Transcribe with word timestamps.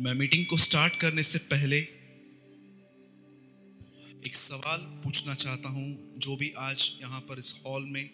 मैं 0.00 0.14
मीटिंग 0.14 0.46
को 0.46 0.56
स्टार्ट 0.56 0.94
करने 0.96 1.22
से 1.22 1.38
पहले 1.38 1.76
एक 4.26 4.34
सवाल 4.34 4.80
पूछना 5.04 5.34
चाहता 5.34 5.68
हूँ, 5.68 6.18
जो 6.18 6.36
भी 6.36 6.52
आज 6.58 6.92
यहाँ 7.00 7.20
पर 7.20 7.38
इस 7.38 7.62
हॉल 7.66 7.84
में 7.84 8.10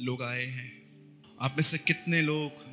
लोग 0.00 0.22
आए 0.22 0.44
हैं। 0.44 0.72
आप 1.40 1.52
में 1.52 1.62
से 1.62 1.78
कितने 1.78 2.22
लोग 2.22 2.64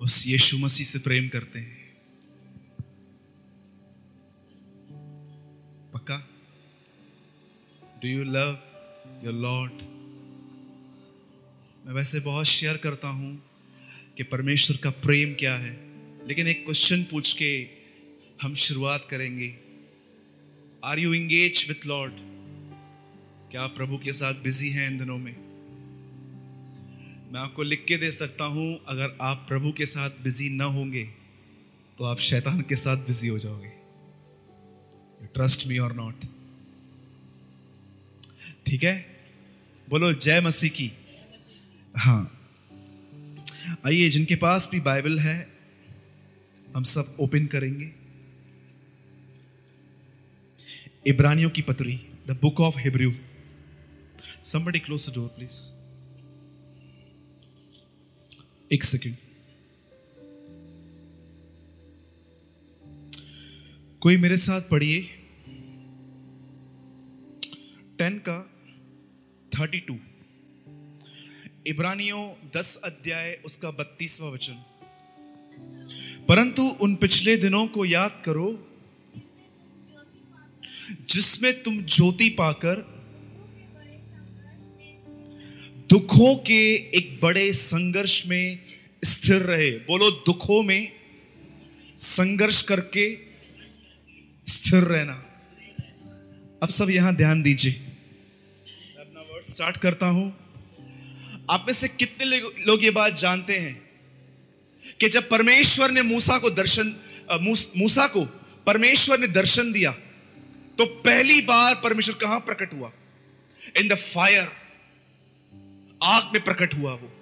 उस 0.00 0.26
यीशु 0.26 0.58
मसीह 0.58 0.86
से 0.86 0.98
प्रेम 0.98 1.28
करते 1.28 1.58
हैं? 1.58 1.96
पक्का? 5.92 6.18
Do 8.02 8.08
you 8.08 8.24
love 8.24 8.58
your 9.24 9.34
lord 9.34 9.72
मैं 11.86 11.92
वैसे 11.92 12.20
बहुत 12.20 12.46
शेयर 12.46 12.76
करता 12.76 13.08
हूँ 13.08 13.55
कि 14.16 14.22
परमेश्वर 14.22 14.76
का 14.76 14.90
प्रेम 14.90 15.34
क्या 15.34 15.56
है? 15.56 15.72
लेकिन 16.28 16.48
एक 16.48 16.64
क्वेश्चन 16.64 17.02
पूछ 17.02 17.32
के 17.32 17.50
हम 18.42 18.54
शुरुआत 18.54 19.06
करेंगे। 19.10 19.54
Are 20.84 20.98
you 20.98 21.12
engage 21.14 21.64
with 21.68 21.86
lord 21.86 22.12
क्या 23.50 23.62
आप 23.62 23.74
प्रभु 23.76 23.98
के 23.98 24.12
साथ 24.12 24.34
बिज़ी 24.34 24.70
हैं 24.70 24.86
इन 24.90 24.98
दिनों 24.98 25.18
में? 25.18 25.34
मैं 27.32 27.40
आपको 27.40 27.62
लिख 27.62 27.84
के 27.88 27.96
दे 27.96 28.10
सकता 28.10 28.44
हूँ, 28.44 28.84
अगर 28.88 29.16
आप 29.20 29.44
प्रभु 29.48 29.72
के 29.72 29.86
साथ 29.86 30.10
बिज़ी 30.22 30.48
ना 30.48 30.64
होंगे 30.64 31.04
तो 31.98 32.04
आप 32.04 32.18
शैतान 32.20 32.60
के 32.60 32.76
साथ 32.76 32.96
बिज़ी 32.96 33.28
हो 33.28 33.38
जाओगे। 33.38 33.72
ट्रस्ट 35.34 35.66
मी 35.66 35.78
और 35.78 35.92
नॉट 35.92 36.24
ठीक 38.66 38.84
है? 38.84 38.94
बोलो, 39.88 40.12
जय 40.12 40.40
मसीह 40.40 40.70
की। 40.70 40.90
हाँ। 41.96 42.35
आइए, 43.86 44.10
जिनके 44.10 44.36
पास 44.36 44.68
भी 44.72 44.80
बाइबल 44.80 45.18
है, 45.18 45.48
हम 46.76 46.82
सब 46.82 47.16
ओपन 47.20 47.46
करेंगे। 47.46 47.92
इब्रानियों 51.06 51.50
की 51.50 51.62
पत्री, 51.62 51.96
the 52.26 52.30
book 52.30 52.60
of 52.60 52.78
Hebrew. 52.78 53.12
Somebody 54.44 54.80
close 54.80 55.10
the 55.10 55.14
door 55.14 55.28
please 55.28 55.70
एक 58.72 58.84
सेकेंड। 58.84 59.16
कोई 64.00 64.16
मेरे 64.16 64.36
साथ 64.36 64.62
पढ़िए। 64.62 65.02
टेन 67.98 68.18
का 68.28 68.50
थर्टी 69.58 69.78
टू 69.78 69.98
इब्रानियों 71.66 72.50
दस 72.56 72.80
अध्याय, 72.84 73.40
उसका 73.44 73.70
बत्तीसवा 73.70 74.28
वचन। 74.28 74.52
परंतु 76.28 76.62
उन 76.62 76.94
पिछले 76.94 77.36
दिनों 77.36 77.66
को 77.66 77.84
याद 77.84 78.22
करो, 78.24 78.68
जिसमें 81.08 81.62
तुम 81.62 81.82
ज्योति 81.82 82.28
पाकर 82.28 82.96
दुखों 85.90 86.36
के 86.36 86.74
एक 86.74 87.20
बड़े 87.22 87.52
संघर्ष 87.52 88.26
में 88.26 88.58
स्थिर 89.04 89.42
रहे। 89.42 89.70
बोलो, 89.70 90.10
दुखों 90.10 90.62
में 90.62 90.92
संघर्ष 91.96 92.62
करके 92.62 93.18
स्थिर 94.48 94.82
रहना। 94.82 95.24
अब 96.62 96.68
सब 96.68 96.90
यहाँ 96.90 97.16
ध्यान 97.16 97.42
दीजिए। 97.42 97.72
अपना 97.72 99.20
वर्ड 99.20 99.44
स्टार्ट 99.44 99.76
करता 99.76 100.06
हूँ। 100.06 100.45
आप 101.50 101.64
में 101.66 101.74
से 101.74 101.88
कितने 101.88 102.40
लोग 102.66 102.84
ये 102.84 102.90
बात 102.90 103.12
जानते 103.12 103.58
हैं 103.58 103.74
कि 105.00 105.08
जब 105.08 105.28
परमेश्वर 105.28 105.90
ने 105.90 106.02
मूसा 106.02 106.38
को 106.38 106.50
दर्शन 106.50 106.94
मूसा 107.76 108.06
को 108.06 108.24
परमेश्वर 108.66 109.20
ने 109.20 109.26
दर्शन 109.26 109.72
दिया 109.72 109.90
तो 110.78 110.86
पहली 110.86 111.40
बार 111.40 111.74
परमेश्वर 111.74 112.14
कहाँ 112.14 112.38
प्रकट 112.40 112.72
हुआ? 112.74 112.90
इन 113.76 113.88
द 113.88 113.94
फायर 113.94 114.48
आग 116.02 116.30
में 116.32 116.44
प्रकट 116.44 116.74
हुआ 116.74 116.92
वो। 116.92 117.12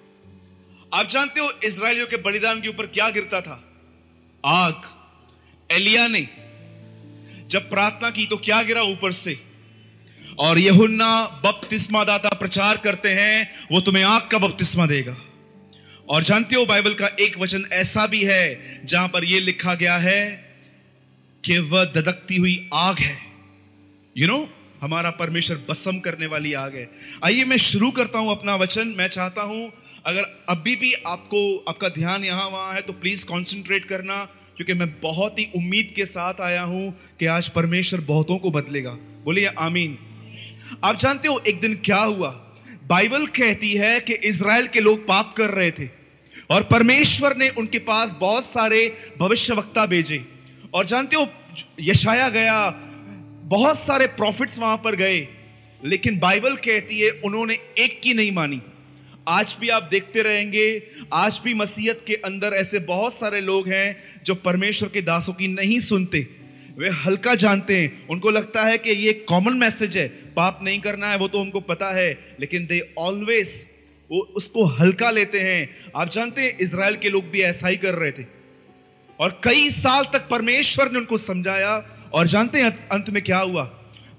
आप 0.93 1.07
जानते 1.07 1.41
हो 1.41 1.51
इसराइलियों 1.63 2.07
के 2.07 2.17
बलिदान 2.17 2.61
के 2.61 2.69
ऊपर 2.69 2.87
क्या 2.87 3.09
गिरता 3.09 3.41
था? 3.41 3.63
आग। 4.45 4.81
एलिया 5.69 6.07
ने 6.07 6.27
जब 7.47 7.69
प्रार्थना 7.69 8.09
की 8.09 8.25
तो 8.25 8.37
क्या 8.37 8.61
गिरा 8.63 8.81
ऊपर 8.81 9.11
से? 9.11 9.44
और 10.39 10.59
यहुन्ना 10.59 11.41
बपतिस्मा 11.45 12.03
दाता 12.03 12.29
प्रचार 12.29 12.77
करते 12.77 13.09
हैं 13.09 13.49
वो 13.71 13.81
तुम्हें 13.81 14.03
आग 14.03 14.27
का 14.31 14.37
बपतिस्मा 14.37 14.85
देगा। 14.85 15.15
और 16.09 16.23
जानते 16.23 16.55
हो 16.55 16.65
बाइबल 16.65 16.93
का 16.93 17.07
एक 17.19 17.37
वचन 17.39 17.65
ऐसा 17.73 18.05
भी 18.07 18.23
है 18.23 18.85
जहाँ 18.85 19.07
पर 19.07 19.23
यह 19.23 19.39
लिखा 19.41 19.73
गया 19.75 19.97
है 19.97 20.21
कि 21.43 21.57
वह 21.59 21.83
ददकती 21.85 22.35
हुई 22.35 22.69
आग 22.73 22.99
है। 22.99 23.17
यू 24.15 24.27
you 24.27 24.33
नो 24.33 24.39
know, 24.39 24.53
हमारा 24.81 25.09
परमेश्वर 25.09 25.57
बसम 25.69 25.99
करने 25.99 26.25
वाली 26.25 26.53
आग 26.53 26.75
है। 26.75 26.89
आइए 27.23 27.43
मैं 27.43 27.57
शुरू 27.57 27.91
करता 27.91 28.19
हूँ 28.19 28.31
अपना 28.31 28.55
वचन। 28.55 28.93
मैं 28.97 29.07
चाहता 29.07 29.41
हूँ 29.41 29.71
अगर 30.05 30.23
अभी 30.49 30.75
भी 30.75 30.93
आपको 31.07 31.65
आपका 31.69 31.89
ध्यान 31.89 32.25
यहाँ 32.25 32.49
वहाँ 32.49 32.73
है 32.73 32.81
तो 32.81 32.93
प्लीज़ 32.93 33.25
कॉन्सेंट्रेट 33.25 33.85
करना 33.85 34.23
क्योंकि 34.57 34.73
मैं 34.73 34.89
बहुत 35.01 35.39
ही 35.39 35.47
उम्मीद 35.55 35.93
के 35.95 36.05
साथ 36.05 36.41
आया 36.41 36.61
हूँ 36.63 36.91
कि 37.19 37.25
आज 37.25 37.49
परमेश्वर 37.49 38.01
बहुतों 38.01 38.37
को 38.37 38.51
बदलेगा। 38.51 38.91
बोलिए 39.23 39.45
आमीन। 39.59 39.97
आप 40.83 40.97
जानते 40.97 41.27
हो 41.27 41.41
एक 41.47 41.59
दिन 41.61 41.75
क्या 41.75 41.97
हुआ? 41.97 42.29
बाइबल 42.87 43.25
कहती 43.27 43.71
है 43.73 43.99
कि 43.99 44.13
इसराइल 44.23 44.67
के 44.67 44.79
लोग 44.79 45.05
पाप 45.07 45.33
कर 45.37 45.49
रहे 45.49 45.71
थे 45.71 45.89
और 46.49 46.63
परमेश्वर 46.63 47.35
ने 47.37 47.49
उनके 47.49 47.79
पास 47.79 48.15
बहुत 48.19 48.45
सारे 48.45 48.81
भविष्य 49.19 49.53
वक्ता 49.53 49.85
भेजे। 49.85 50.25
और 50.73 50.85
जानते 50.85 51.15
हो 51.15 51.27
यशाया 51.79 52.29
गया, 52.29 52.69
बहुत 53.45 53.79
सारे 53.79 54.07
प्रॉफिट्स 54.07 54.59
वहाँ 54.59 54.77
पर 54.77 54.95
गए, 54.95 55.27
लेकिन 55.83 56.19
बाइबल 56.19 56.55
कहती 56.55 56.99
है 56.99 57.09
उन्होंने 57.25 57.57
एक 57.77 57.99
की 58.01 58.13
नहीं 58.13 58.31
मानी। 58.31 58.61
आज 59.27 59.55
भी 59.59 59.69
आप 59.69 59.83
देखते 59.83 60.21
रहेंगे, 60.21 60.81
आज 61.13 61.39
भी 61.43 61.53
मसीहत 61.53 62.03
के 62.07 62.13
अंदर 62.15 62.53
ऐसे 62.53 62.79
बहुत 62.79 63.13
सारे 63.13 63.41
लोग 63.41 63.67
हैं 63.67 63.95
जो 64.25 64.35
परमेश्वर 64.35 64.89
के 64.89 65.01
दासों 65.01 65.33
की 65.33 65.47
नहीं 65.47 65.79
सुनते। 65.79 66.27
वे 66.77 66.89
हल्का 66.89 67.35
जानते 67.35 67.77
हैं। 67.77 68.07
उनको 68.07 68.31
लगता 68.31 68.63
है 68.63 68.77
कि 68.77 68.89
ये 68.89 69.13
कॉमन 69.13 69.53
मैसेज 69.53 69.97
है। 69.97 70.07
पाप 70.07 70.59
नहीं 70.63 70.79
करना 70.79 71.07
है, 71.07 71.17
वो 71.17 71.27
तो 71.27 71.39
हमको 71.39 71.59
पता 71.59 71.91
है। 71.91 72.35
लेकिन 72.39 72.65
दे 72.65 72.93
ऑलवेज 72.97 73.67
वो 74.11 74.19
उसको 74.19 74.65
हल्का 74.65 75.11
लेते 75.11 75.39
हैं। 75.39 75.91
आप 75.95 76.09
जानते 76.09 76.41
हैं 76.41 76.57
इसराइल 76.57 76.95
के 76.95 77.09
लोग 77.09 77.29
भी 77.29 77.41
ऐसा 77.41 77.67
ही 77.67 77.77
कर 77.77 77.93
रहे 77.93 78.11
थे। 78.11 78.25
और 79.19 79.41
कई 79.43 79.69
साल 79.69 80.03
तक 80.13 80.27
परमेश्वर 80.29 80.91
ने 80.91 80.99
उनको 80.99 81.17
समझाया। 81.17 81.85
और 82.13 82.27
जानते 82.27 82.61
हैं, 82.61 82.87
अंत 82.89 83.09
में 83.09 83.23
क्या 83.23 83.39
हुआ? 83.39 83.63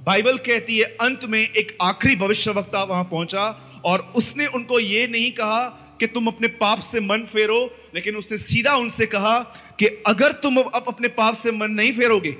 बाइबल 0.02 0.38
कहती 0.38 0.78
है, 0.78 0.84
अंत 0.84 1.24
में 1.24 1.40
एक 1.40 1.78
आखिरी 1.82 2.16
भविष्य 2.16 2.50
वक्ता 2.50 2.84
वहाँ 2.84 3.04
पहुँचा। 3.04 3.72
और 3.84 4.12
उसने 4.16 4.46
उनको 4.46 4.80
ये 4.80 5.06
नहीं 5.06 5.32
कहा 5.32 5.82
कि 6.00 6.06
तुम 6.06 6.26
अपने 6.26 6.48
पाप 6.48 6.80
से 6.80 7.00
मन 7.00 7.24
फेरो, 7.24 7.60
लेकिन 7.94 8.16
उसने 8.16 8.38
सीधा 8.38 8.74
उनसे 8.76 9.06
कहा 9.06 9.38
कि 9.78 9.86
अगर 10.06 10.32
तुम 10.32 10.56
अब 10.56 10.84
अपने 10.88 11.08
पाप 11.10 11.34
से 11.34 11.52
मन 11.52 11.70
नहीं 11.70 11.92
फेरोगे 11.92 12.36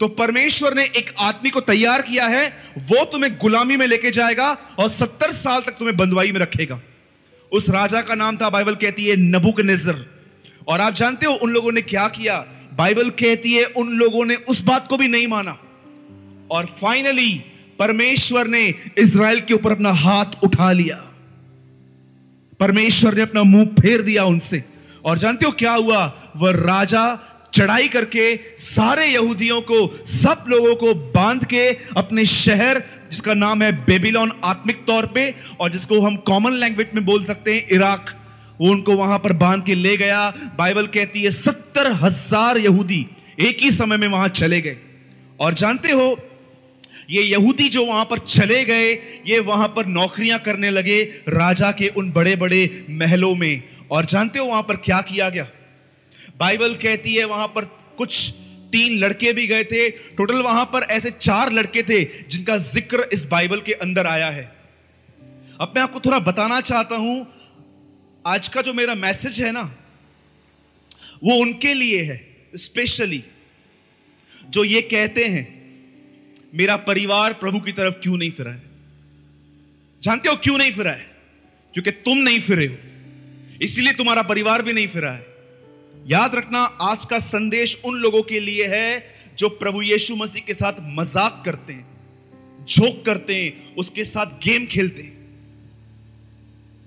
तो 0.00 0.08
परमेश्वर 0.08 0.74
ने 0.74 0.84
एक 0.96 1.12
आदमी 1.18 1.50
को 1.50 1.60
तैयार 1.60 2.02
किया 2.02 2.26
है, 2.26 2.46
वो 2.78 3.04
तुम्हें 3.04 3.36
गुलामी 3.38 3.76
में 3.76 3.86
लेके 3.86 4.10
जाएगा 4.10 4.50
और 4.78 4.88
सत्तर 4.88 5.32
साल 5.32 5.60
तक 5.60 5.72
तुम्हें 5.72 5.96
बंदवाई 5.96 6.32
में 6.32 6.40
रखेगा। 6.40 6.80
उस 7.52 7.68
राजा 7.70 8.00
का 8.00 8.14
नाम 8.14 8.36
था, 8.36 8.50
बाइबल 8.50 8.74
कहती 8.74 9.04
है 9.04 9.16
नबुक 9.16 9.60
और 10.68 10.80
आप 10.80 10.94
जानते 10.94 11.26
हो 11.26 11.34
उन 11.34 11.50
लोगों 11.50 11.72
ने 11.72 11.82
क्या 11.82 12.08
किया? 12.08 12.38
बाइबल 12.74 13.10
कहती 13.10 13.52
है 13.54 13.64
उन 13.64 13.88
लोगों 13.88 14.24
ने 14.24 14.34
उस 14.48 14.60
बात 14.60 14.88
को 14.88 14.96
भी 14.96 15.08
नहीं 15.08 15.26
माना। 15.28 15.58
और 16.50 16.66
फाइनली, 16.80 17.32
परमेश्वर 17.78 18.46
ने 18.46 18.62
इसराइल 18.98 19.40
के 19.40 19.54
ऊपर 19.54 19.72
अपना 19.72 19.92
हाथ 19.92 20.44
उठा 20.44 20.72
लिया। 20.72 21.02
परमेश्वर 22.64 23.14
ने 23.14 23.22
अपना 23.22 23.42
मुँह 23.42 23.64
फेर 23.80 24.02
दिया 24.02 24.24
उनसे। 24.24 24.64
और 25.04 25.18
जानते 25.18 25.46
हो 25.46 25.52
क्या 25.52 25.72
हुआ? 25.72 26.04
वह 26.36 26.50
राजा 26.50 27.04
चढ़ाई 27.54 27.88
करके 27.88 28.24
सारे 28.58 29.06
यहूदियों 29.06 29.60
को, 29.60 29.76
सब 30.06 30.44
लोगों 30.48 30.74
को 30.74 30.94
बाँध 30.94 31.44
के 31.44 31.68
अपने 31.96 32.24
शहर, 32.26 32.78
जिसका 33.10 33.34
नाम 33.34 33.62
है 33.62 33.70
बेबीलोन, 33.86 34.32
आत्मिक 34.44 34.84
तौर 34.86 35.06
पे 35.06 35.34
और 35.60 35.70
जिसको 35.70 36.00
हम 36.00 36.16
कॉमन 36.26 36.52
लैंग्वेज 36.52 36.94
में 36.94 37.04
बोल 37.04 37.24
सकते 37.24 37.54
हैं, 37.54 37.66
इराक। 37.72 38.10
वो 38.60 38.70
उनको 38.70 38.94
वहाँ 38.94 39.18
पर 39.18 39.32
बाँध 39.32 39.64
के 39.64 39.74
ले 39.74 39.96
गया। 39.96 40.30
बाइबल 40.58 40.86
कहती 40.86 41.22
है, 41.22 41.30
सत्तर 41.30 41.92
हज़ार 41.92 42.58
यहूदी 42.58 43.06
एक 43.40 43.62
ही 43.62 43.70
समय 43.70 43.96
में 43.96 44.08
वहाँ 44.08 44.28
चले 44.28 44.60
गए। 44.60 44.76
और 45.40 45.54
जानते 45.54 45.92
हो 45.92 46.10
ये 47.08 47.22
यहूदी 47.22 47.68
जो 47.68 47.84
वहाँ 47.86 48.04
पर 48.04 48.18
चले 48.18 48.64
गए, 48.64 48.92
ये 49.26 49.38
वहाँ 49.40 49.68
पर 49.68 49.86
नौकरियाँ 49.88 50.38
करने 50.38 50.70
लगे 50.70 51.02
राजा 51.28 51.70
के 51.72 51.88
उन 51.88 52.10
बड़े 52.12 52.34
बड़े 52.36 52.86
महलों 52.90 53.34
में। 53.34 53.62
और 53.90 54.04
जानते 54.04 54.38
हो 54.38 54.46
वहाँ 54.46 54.62
पर 54.62 54.76
क्या 54.76 55.00
किया 55.02 55.28
गया? 55.30 55.46
बाइबल 56.38 56.74
कहती 56.74 57.14
है 57.14 57.24
वहाँ 57.24 57.46
पर 57.48 57.64
कुछ 57.98 58.28
तीन 58.72 58.98
लड़के 58.98 59.32
भी 59.32 59.46
गए 59.46 59.64
थे। 59.64 59.88
टोटल 59.90 60.42
वहाँ 60.42 60.64
पर 60.64 60.82
ऐसे 60.90 61.10
चार 61.10 61.52
लड़के 61.52 61.82
थे 61.82 62.02
जिनका 62.04 62.56
ज़िक्र 62.58 63.08
इस 63.12 63.26
बाइबल 63.26 63.60
के 63.60 63.72
अंदर 63.74 64.06
आया 64.06 64.30
है। 64.30 64.52
अब 65.60 65.72
मैं 65.76 65.82
आपको 65.82 66.00
थोड़ा 66.00 66.18
बताना 66.20 66.60
चाहता 66.62 66.96
हूँ, 66.96 67.26
आज 68.24 68.48
का 68.48 68.62
जो 68.62 68.72
मेरा 68.74 68.94
मैसेज 68.96 69.40
है 69.42 69.52
ना, 69.52 69.62
वो 71.24 71.34
उनके 71.34 71.74
लिए 71.74 72.02
है, 72.02 72.20
स्पेशली, 72.54 73.22
जो 74.44 74.64
ये 74.64 74.80
कहते 74.82 75.24
हैं। 75.24 75.53
मेरा 76.54 76.76
परिवार 76.76 77.32
प्रभु 77.32 77.60
की 77.60 77.72
तरफ़ 77.72 77.94
क्यों 77.94 78.16
नहीं 78.16 78.30
फिरा 78.30 78.50
है? 78.50 78.62
जानते 80.02 80.28
हो 80.28 80.36
क्यों 80.36 80.58
नहीं 80.58 80.72
फिरा 80.72 80.90
है? 80.90 81.16
क्योंकि 81.72 81.90
तुम 81.90 82.18
नहीं 82.18 82.40
फिरे 82.40 82.66
हो। 82.66 82.76
इसीलिए 83.62 83.92
तुम्हारा 83.92 84.22
परिवार 84.22 84.62
भी 84.62 84.72
नहीं 84.72 84.88
फिरा 84.88 85.12
है। 85.12 85.26
याद 86.06 86.34
रखना, 86.34 86.58
आज 86.58 87.04
का 87.04 87.18
संदेश 87.18 87.78
उन 87.84 87.94
लोगों 87.94 88.22
के 88.22 88.40
लिए 88.40 88.66
है 88.66 89.14
जो 89.38 89.48
प्रभु 89.48 89.82
यीशु 89.82 90.16
मसीह 90.16 90.42
के 90.42 90.54
साथ 90.54 90.72
मज़ाक 90.80 91.42
करते 91.44 91.72
हैं 91.72 91.94
जोक 92.60 93.04
करते 93.06 93.44
हैं, 93.44 93.74
उसके 93.74 94.04
साथ 94.04 94.26
गेम 94.26 94.66
खेलते 94.66 95.02
हैं। 95.02 95.14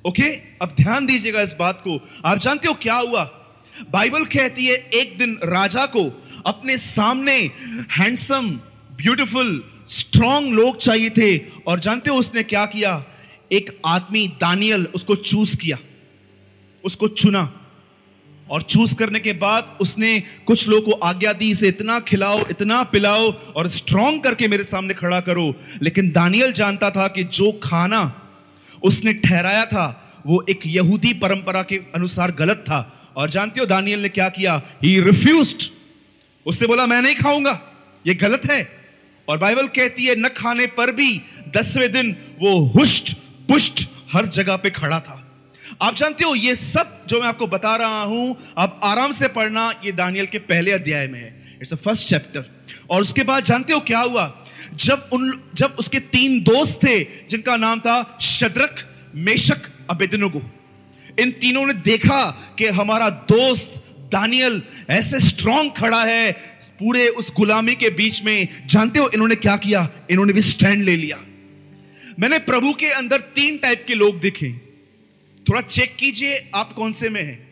ओके? 0.06 0.24
अब 0.34 0.76
ध्यान 0.78 1.06
दीजिएगा 1.06 1.42
इस 1.42 1.56
बात 1.60 1.82
को। 1.88 2.10
आप 2.26 2.38
जानते 2.38 2.68
हो 2.68 2.74
क्या 2.74 2.96
हुआ? 2.96 3.24
बाइबल 3.90 4.26
कहती 4.26 4.66
है, 4.66 4.76
एक 4.76 5.18
दिन 5.18 5.40
राजा 5.44 5.86
को 5.86 6.24
अपने 6.46 6.78
सामने 6.78 7.52
हैंडसम 7.92 8.60
ब्यूटीफुल 8.98 9.64
स्ट्रॉन्ग 9.88 10.54
लोग 10.54 10.78
चाहिए 10.78 11.10
थे। 11.10 11.38
और 11.68 11.80
जानते 11.80 12.10
हो 12.10 12.18
उसने 12.18 12.44
क्या 12.44 12.66
किया? 12.66 13.06
एक 13.52 13.80
आदमी, 13.86 14.28
दानियल, 14.28 14.88
उसको 14.96 15.16
चूज़ 15.16 15.58
किया। 15.58 15.78
उसको 16.86 17.08
चुना। 17.08 17.54
और 18.50 18.62
चूज़ 18.62 18.96
करने 18.96 19.20
के 19.20 19.34
बाद 19.34 19.78
उसने 19.82 20.24
कुछ 20.46 20.68
लोगों 20.68 20.82
को 20.82 20.92
आज्ञा 20.92 21.34
दी, 21.34 21.52
इसे 21.52 21.68
इतना 21.68 22.00
खिलाओ, 22.00 22.46
इतना 22.50 22.84
पिलाओ 22.84 23.32
और 23.32 23.70
स्ट्रॉन्ग 23.70 24.24
करके 24.24 24.48
मेरे 24.48 24.64
सामने 24.64 24.94
खड़ा 24.94 25.20
करो। 25.20 25.56
लेकिन 25.82 26.12
दानियल 26.12 26.52
जानता 26.52 26.90
था 26.90 27.08
कि 27.08 27.24
जो 27.24 27.52
खाना 27.52 28.22
उसने 28.84 29.14
ठहराया 29.14 29.66
था, 29.66 30.14
वो 30.26 30.46
एक 30.50 30.60
यहूदी 30.66 31.14
परंपरा 31.14 31.64
के 31.64 31.76
अनुसार 31.96 32.32
गलत 32.32 32.58
था। 32.58 33.12
और 33.16 33.30
जानते 33.30 33.60
हो 33.60 33.66
दानियल 33.66 34.00
ने 34.00 34.10
क्या 34.10 34.30
किया? 34.30 34.62
ही 34.84 35.02
रिफ्यूज 35.02 35.72
उसने 36.46 36.68
बोला, 36.68 36.88
मैं 36.88 37.02
नहीं 37.02 37.16
खाऊँगा। 37.16 37.62
ये 38.08 38.16
गलत 38.16 38.42
है। 38.52 38.77
और 39.28 39.38
बाइबल 39.38 39.68
कहती 39.68 40.06
है, 40.06 40.16
न 40.16 40.28
खाने 40.28 40.66
पर 40.68 40.92
भी 40.92 41.22
दसवें 41.56 41.92
दिन 41.92 42.16
वो 42.40 42.60
हुष्ट 42.76 43.16
पुष्ट 43.48 43.88
हर 44.12 44.26
जगह 44.28 44.56
पे 44.56 44.70
खड़ा 44.70 45.00
था। 45.00 45.24
आप 45.82 45.96
जानते 45.96 46.24
हो, 46.24 46.36
ये 46.36 46.56
सब 46.56 47.06
जो 47.08 47.20
मैं 47.22 47.28
आपको 47.28 47.48
बता 47.48 47.76
रहा 47.76 48.04
हूँ, 48.04 48.38
आप 48.58 48.80
आराम 48.84 49.12
से 49.12 49.28
पढ़ना 49.28 49.72
ये 49.86 49.92
दानियल 49.92 50.26
के 50.26 50.40
पहले 50.40 50.72
अध्याय 50.72 51.08
में 51.08 51.20
है। 51.20 51.58
इट्स 51.62 51.74
अ 51.74 51.76
फ़र्स्ट 51.76 52.08
चैप्टर 52.08 52.46
और 52.90 53.02
उसके 53.02 53.24
बाद 53.24 53.44
जानते 53.44 53.74
हो 53.74 53.80
क्या 53.80 54.00
हुआ? 54.00 54.44
जब 54.76 55.10
उन, 55.14 55.42
जब 55.56 55.76
उसके 55.80 56.00
तीन 56.00 56.40
दोस्त 56.44 56.80
थे, 56.84 57.00
जिनका 57.30 57.56
नाम 57.58 57.80
था 57.80 58.18
शद्रक, 58.22 58.76
मेशक, 59.16 59.70
अबेदनुगो, 59.90 60.42
इन 61.20 61.32
तीनों 61.32 61.66
ने 61.66 61.74
देखा 61.74 62.24
कि 62.58 62.66
हमारा 62.68 63.10
दोस्त 63.10 63.82
दानियल 64.12 64.64
ऐसे 64.90 65.20
स्ट्रांग 65.20 65.72
खड़ा 65.72 66.04
है, 66.04 66.32
पूरे 66.80 67.08
उस 67.08 67.34
गुलामी 67.36 67.76
के 67.76 67.90
बीच 67.90 68.24
में, 68.24 68.48
जानते 68.68 69.00
हो 69.00 69.10
इन्होंने 69.14 69.36
क्या 69.36 69.58
किया? 69.58 69.90
इन्होंने 70.12 70.34
भी 70.34 70.42
स्टैंड 70.42 70.84
ले 70.84 70.96
लिया। 70.96 71.18
मैंने 72.20 72.40
प्रभु 72.40 72.74
के 72.74 72.86
अंदर 72.86 73.18
तीन 73.18 73.58
टाइप 73.58 73.86
के 73.88 73.94
लोग 73.94 74.20
देखे। 74.20 74.54
थोड़ा 75.50 75.62
चेक 75.62 75.96
कीजिए, 75.96 76.52
आप 76.56 76.74
कौन 76.74 76.92
से 76.92 77.10
में 77.10 77.24
हैं? 77.24 77.48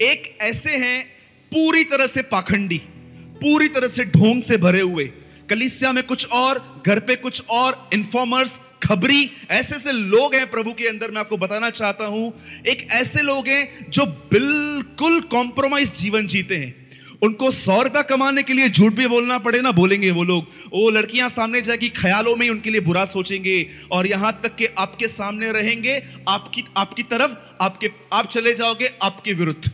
एक 0.00 0.38
ऐसे 0.40 0.76
हैं, 0.76 1.04
पूरी 1.52 1.84
तरह 1.84 2.06
से 2.06 2.22
पाखंडी, 2.22 2.78
पूरी 3.42 3.68
तरह 3.68 3.88
से 3.88 4.04
ढोंग 4.04 4.42
से 4.42 4.56
भरे 4.56 4.80
हुए। 4.80 5.04
कलिसिया 5.50 5.92
में 5.92 6.04
कुछ 6.04 6.26
और, 6.26 6.82
घर 6.86 7.00
पे 7.00 7.16
कुछ 7.16 7.42
और 7.50 7.90
इन्फॉर्मर्स 7.92 8.60
खबरी, 8.82 9.30
ऐसे 9.50 9.74
ऐसे 9.76 9.92
लोग 9.92 10.34
हैं 10.34 10.50
प्रभु 10.50 10.72
के 10.72 10.86
अंदर। 10.86 11.10
मैं 11.10 11.20
आपको 11.20 11.36
बताना 11.36 11.70
चाहता 11.70 12.06
हूँ, 12.06 12.32
एक 12.68 12.88
ऐसे 12.92 13.22
लोग 13.22 13.48
हैं 13.48 13.90
जो 13.90 14.06
बिल्कुल 14.06 15.20
कॉम्प्रोमाइज 15.20 15.94
जीवन 15.98 16.26
जीते 16.26 16.56
हैं। 16.56 16.74
उनको 17.22 17.50
सौ 17.50 17.82
रुपया 17.82 18.02
कमाने 18.02 18.42
के 18.42 18.52
लिए 18.52 18.68
झूठ 18.68 18.92
भी 18.92 19.06
बोलना 19.06 19.38
पड़े 19.38 19.60
ना, 19.60 19.70
बोलेंगे 19.72 20.10
वो 20.10 20.24
लोग। 20.24 20.46
वो 20.72 20.90
लड़कियाँ 20.90 21.28
सामने 21.28 21.60
जाएगी, 21.60 21.88
ख्यालों 21.88 22.34
में 22.36 22.48
उनके 22.50 22.70
लिए 22.70 22.80
बुरा 22.80 23.04
सोचेंगे 23.04 23.66
और 23.92 24.06
यहाँ 24.06 24.40
तक 24.44 24.56
कि 24.56 24.66
आपके 24.78 25.08
सामने 25.08 25.52
रहेंगे, 25.52 26.02
आपकी 26.28 26.64
आपकी 26.76 27.02
तरफ़, 27.02 27.32
आपके, 27.60 27.90
आप 28.12 28.28
चले 28.28 28.52
जाओगे 28.54 28.90
आपके 29.02 29.32
विरुद्ध। 29.32 29.70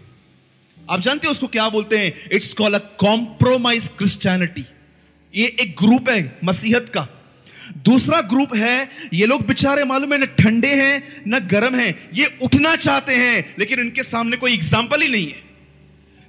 आप 0.91 1.01
जानते 1.01 1.27
हो 1.27 1.31
उसको 1.31 1.47
क्या 1.47 1.69
बोलते 1.69 1.99
हैं? 1.99 2.31
It's 2.33 2.53
call 2.55 2.75
a 2.75 2.79
compromise 2.79 3.89
Christianity 3.99 4.65
ये 5.35 5.47
एक 5.61 5.75
ग्रुप 5.79 6.09
है, 6.11 6.39
मसीहत 6.45 6.89
का। 6.89 7.09
दूसरा 7.85 8.21
ग्रुप 8.21 8.55
है, 8.55 8.89
ये 9.13 9.27
लोग 9.27 9.47
बेचारे 9.47 9.85
मालूम 9.85 10.13
है, 10.13 10.19
ना 10.19 10.27
ठंडे 10.39 10.75
हैं, 10.75 11.03
ना 11.27 11.39
गर्म 11.39 11.75
हैं, 11.75 11.95
ये 12.15 12.39
उठना 12.43 12.77
चाहते 12.77 13.15
हैं, 13.15 13.55
लेकिन 13.59 13.81
इनके 13.81 14.03
सामने 14.03 14.37
कोई 14.37 14.55
एग्ज़ाम्पल 14.55 15.03
ही 15.03 15.09
नहीं 15.09 15.27
है। 15.27 15.52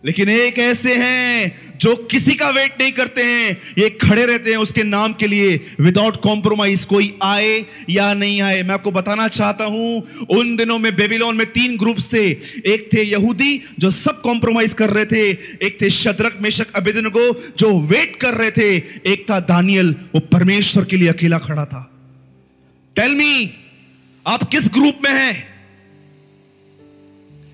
लेकिन 0.06 0.30
एक 0.30 0.60
ऐसे 0.60 0.96
हैं 0.96 1.64
जो 1.78 1.96
किसी 1.96 2.34
का 2.34 2.50
वेट 2.50 2.82
नहीं 2.82 2.92
करते 2.92 3.24
हैं, 3.24 3.58
ये 3.78 3.90
खड़े 3.90 4.26
रहते 4.26 4.52
हैं 4.52 4.58
उसके 4.58 4.84
नाम 4.84 5.14
के 5.14 5.28
लिए। 5.28 5.60
विदाउट 5.80 6.22
कॉम्प्रोमाइज 6.22 6.86
कोई 6.86 7.18
आए 7.24 7.66
या 7.90 8.14
नहीं 8.14 8.42
आए? 8.42 8.64
मैं 8.64 8.74
आपको 8.74 8.92
बताना 8.92 9.28
चाहता 9.28 9.66
हूँ, 9.66 10.04
उन 10.30 10.56
दिनों 10.56 10.80
में 10.80 10.96
बेबीलोन 10.96 11.36
में 11.36 11.48
तीन 11.48 11.78
ग्रुप्स 11.78 12.14
थे। 12.14 12.26
एक 12.66 12.90
थे 12.94 13.04
यहूदी, 13.04 13.62
जो 13.80 13.92
सब 13.92 14.22
कॉम्प्रोमाइज 14.22 14.74
कर 14.74 14.90
रहे 14.90 15.06
थे। 15.06 15.30
एक 15.66 15.78
थे 15.82 15.90
शद्रक, 15.90 16.38
मेशक 16.42 16.74
अबिदनको 16.76 17.54
जो 17.58 17.80
वेट 17.80 18.16
कर 18.16 18.34
रहे 18.34 18.52
थे। 18.52 18.76
एक 19.06 19.26
था 19.30 19.40
दानियल, 19.40 19.96
वो 20.16 20.20
परमेश्वर 20.20 20.86
के 20.86 20.98
लिए 20.98 21.08
अकेला 21.08 21.38
खड़ा 21.38 21.66
था। 21.66 21.92
टेल 22.96 23.16
मी 23.16 23.54
आप 24.28 24.44
किस 24.44 24.68
ग्रुप 24.68 25.00
में 25.04 25.12
हैं? 25.12 25.53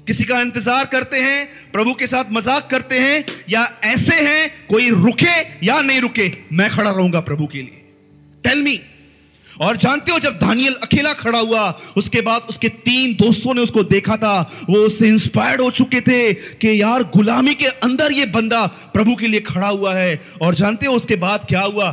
किसी 0.10 0.24
का 0.24 0.40
इंतज़ार 0.42 0.86
करते 0.86 1.18
हैं, 1.18 1.50
प्रभु 1.72 1.94
के 1.94 2.08
साथ 2.08 2.32
मज़ाक 2.32 2.70
करते 2.70 3.00
हैं, 3.00 3.26
या 3.50 3.70
ऐसे 3.84 4.16
हैं, 4.16 4.68
कोई 4.68 4.90
रुके 4.90 5.66
या 5.66 5.82
नहीं 5.82 6.02
रुके, 6.02 6.32
मैं 6.54 6.70
खड़ा 6.70 6.90
रहूँगा 6.92 7.20
प्रभु 7.20 7.48
के 7.48 7.58
लिए। 7.58 7.84
टेल 8.44 8.64
मी 8.64 8.80
और 9.62 9.78
जानते 9.78 10.12
हो, 10.12 10.20
जब 10.20 10.38
दानियल 10.40 10.74
अकेला 10.74 11.14
खड़ा 11.14 11.40
हुआ, 11.40 11.80
उसके 11.98 12.22
बाद 12.22 12.42
उसके 12.50 12.70
तीन 12.70 13.14
दोस्तों 13.14 13.54
ने 13.54 13.62
उसको 13.62 13.84
देखा 13.84 14.16
था, 14.18 14.66
वो 14.70 14.78
उससे 14.78 15.08
इंस्पायर्ड 15.08 15.62
हो 15.62 15.70
चुके 15.72 16.02
थे 16.02 16.34
कि 16.34 16.82
यार, 16.82 17.04
गुलामी 17.04 17.54
के 17.54 17.66
अंदर 17.66 18.12
ये 18.12 18.26
बंदा 18.26 18.66
प्रभु 18.94 19.16
के 19.16 19.28
लिए 19.28 19.40
खड़ा 19.40 19.68
हुआ 19.68 19.94
है। 19.96 20.22
और 20.42 20.56
जानते 20.56 20.86
हो, 20.86 20.94
उसके 20.94 21.16
बाद 21.16 21.46
क्या 21.50 21.62
हुआ? 21.62 21.92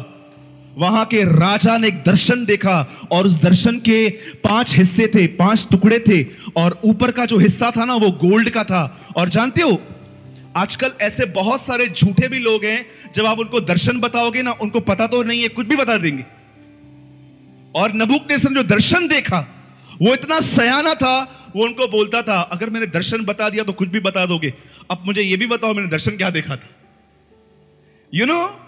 वहाँ 0.77 1.05
के 1.05 1.23
राजा 1.25 1.77
ने 1.79 1.89
एक 1.89 2.03
दर्शन 2.05 2.45
देखा 2.45 2.81
और 3.13 3.27
उस 3.27 3.41
दर्शन 3.43 3.79
के 3.79 4.09
पाँच 4.45 4.75
हिस्से 4.77 5.07
थे 5.07 5.27
पाँच 5.27 5.67
टुकड़े 5.71 5.99
थे 5.99 6.23
और 6.57 6.81
ऊपर 6.85 7.11
का 7.11 7.25
जो 7.25 7.39
हिस्सा 7.39 7.71
था 7.71 7.85
ना 7.85 7.95
वो 7.95 8.11
गोल्ड 8.25 8.51
का 8.51 8.65
था। 8.65 9.13
और 9.17 9.29
जानते 9.29 9.63
हो 9.63 9.81
आजकल 10.57 10.93
ऐसे 11.01 11.25
बहुत 11.33 11.61
सारे 11.61 11.87
झूठे 11.89 12.29
भी 12.29 12.39
लोग 12.39 12.65
हैं 12.65 12.87
जब 13.15 13.27
आप 13.27 13.39
उनको 13.39 13.61
दर्शन 13.61 14.01
बताओगे 14.01 14.43
ना 14.43 14.53
उनको 14.63 14.81
पता 14.81 15.07
तो 15.07 15.23
नहीं 15.23 15.43
है 15.43 15.49
कुछ 15.49 15.67
भी 15.67 15.77
बता 15.77 15.97
देंगे। 15.99 16.25
और 17.75 17.95
नबुक 17.95 18.31
ने 18.31 18.39
जो 18.39 18.63
दर्शन 18.63 19.09
देखा 19.09 19.41
वो 20.03 20.13
इतना 20.15 20.41
सयाना 20.41 20.95
था 20.95 21.17
वो 21.57 21.65
उनको 21.65 21.87
बोलता 21.89 22.23
था 22.23 22.41
अगर 22.53 22.71
मैंने 22.71 22.87
दर्शन 22.87 23.25
बता 23.25 23.49
दिया 23.51 23.65
तो 23.65 23.73
कुछ 23.73 23.89
भी 23.89 24.01
बता 24.01 24.27
दोगे। 24.27 24.53
अब 24.91 25.03
मुझे 25.07 25.23
ये 25.23 25.37
भी 25.37 25.47
बताओ 25.47 25.75
मैंने 25.75 25.89
दर्शन 25.89 26.17
क्या 26.17 26.31
देखा 26.31 26.57
था? 26.57 26.69
यू 28.13 28.25
you 28.25 28.35
नो 28.35 28.41
know, 28.41 28.66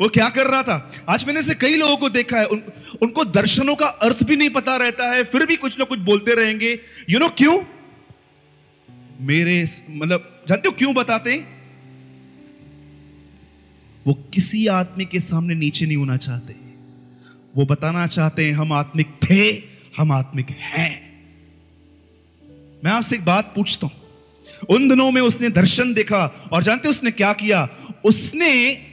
वो 0.00 0.08
क्या 0.08 0.28
कर 0.28 0.46
रहा 0.46 0.62
था? 0.62 0.92
आज 1.08 1.24
मैंने 1.24 1.42
से 1.42 1.54
कई 1.54 1.74
लोगों 1.74 1.96
को 1.96 2.08
देखा 2.08 2.38
है। 2.38 2.46
उन, 2.46 2.62
उनको 3.02 3.24
दर्शनों 3.24 3.76
का 3.76 3.86
अर्थ 3.86 4.22
भी 4.22 4.36
नहीं 4.36 4.50
पता 4.50 4.76
रहता 4.76 5.10
है 5.10 5.24
फिर 5.24 5.46
भी 5.46 5.56
कुछ 5.56 5.78
ना 5.78 5.84
कुछ 5.84 5.98
बोलते 5.98 6.34
रहेंगे। 6.34 6.80
यू 7.10 7.18
नो 7.18 7.28
क्यों? 7.28 7.62
मेरे 9.20 9.68
मतलब 9.90 10.44
जानते 10.48 10.68
हो 10.68 10.74
क्यों 10.78 10.94
बताते 10.94 11.36
वो 14.06 14.14
किसी 14.34 14.66
आदमी 14.66 15.04
के 15.04 15.20
सामने 15.20 15.54
नीचे 15.54 15.86
नहीं 15.86 15.96
होना 15.96 16.16
चाहते। 16.16 16.54
वो 17.56 17.66
बताना 17.66 18.06
चाहते 18.06 18.46
हैं 18.46 18.52
हम 18.52 18.72
आत्मिक 18.72 19.06
थे 19.30 19.62
हम 19.96 20.12
आत्मिक 20.12 20.46
हैं। 20.50 21.10
मैं 22.84 22.92
आपसे 22.92 23.16
एक 23.16 23.24
बात 23.24 23.52
पूछता 23.56 23.86
हूँ। 23.86 23.94
उन 24.68 24.88
दिनों 24.88 25.10
में 25.10 25.22
उसने 25.22 25.48
दर्शन 25.48 25.94
देखा 25.94 26.48
और 26.52 26.62
जानते 26.62 26.88
उसने 26.88 27.10
क्या 27.10 27.32
किया? 27.32 27.68
उसने 28.04 28.89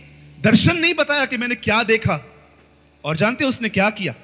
दर्शन 0.48 0.78
नहीं 0.78 0.94
बताया 0.94 1.26
कि 1.26 1.38
मैंने 1.38 1.56
क्या 1.56 1.84
देखा। 1.84 2.26
और 3.06 3.18
जानते 3.18 3.46
उसने 3.46 3.70
क्या 3.70 3.90
किया? 3.90 4.16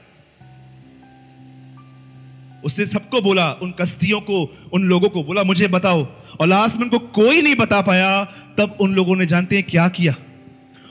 उसने 2.65 2.86
सबको 2.86 3.22
बोला, 3.22 3.51
उन 3.51 3.72
कस्तियों 3.72 4.22
को, 4.22 4.70
उन 4.74 4.84
लोगों 4.84 5.10
को 5.10 5.24
बोला, 5.24 5.44
मुझे 5.44 5.68
बताओ। 5.68 6.06
और 6.39 6.48
लास्ट 6.48 6.75
में 6.75 6.84
उनको 6.84 7.00
कोई 7.00 7.42
नहीं 7.42 7.56
बता 7.56 7.82
पाया। 7.82 8.24
तब 8.58 8.77
उन 8.82 8.94
लोगों 8.94 9.15
ने 9.15 9.25
जानते 9.25 9.56
हैं 9.56 9.65
क्या 9.70 9.89
किया। 9.89 10.15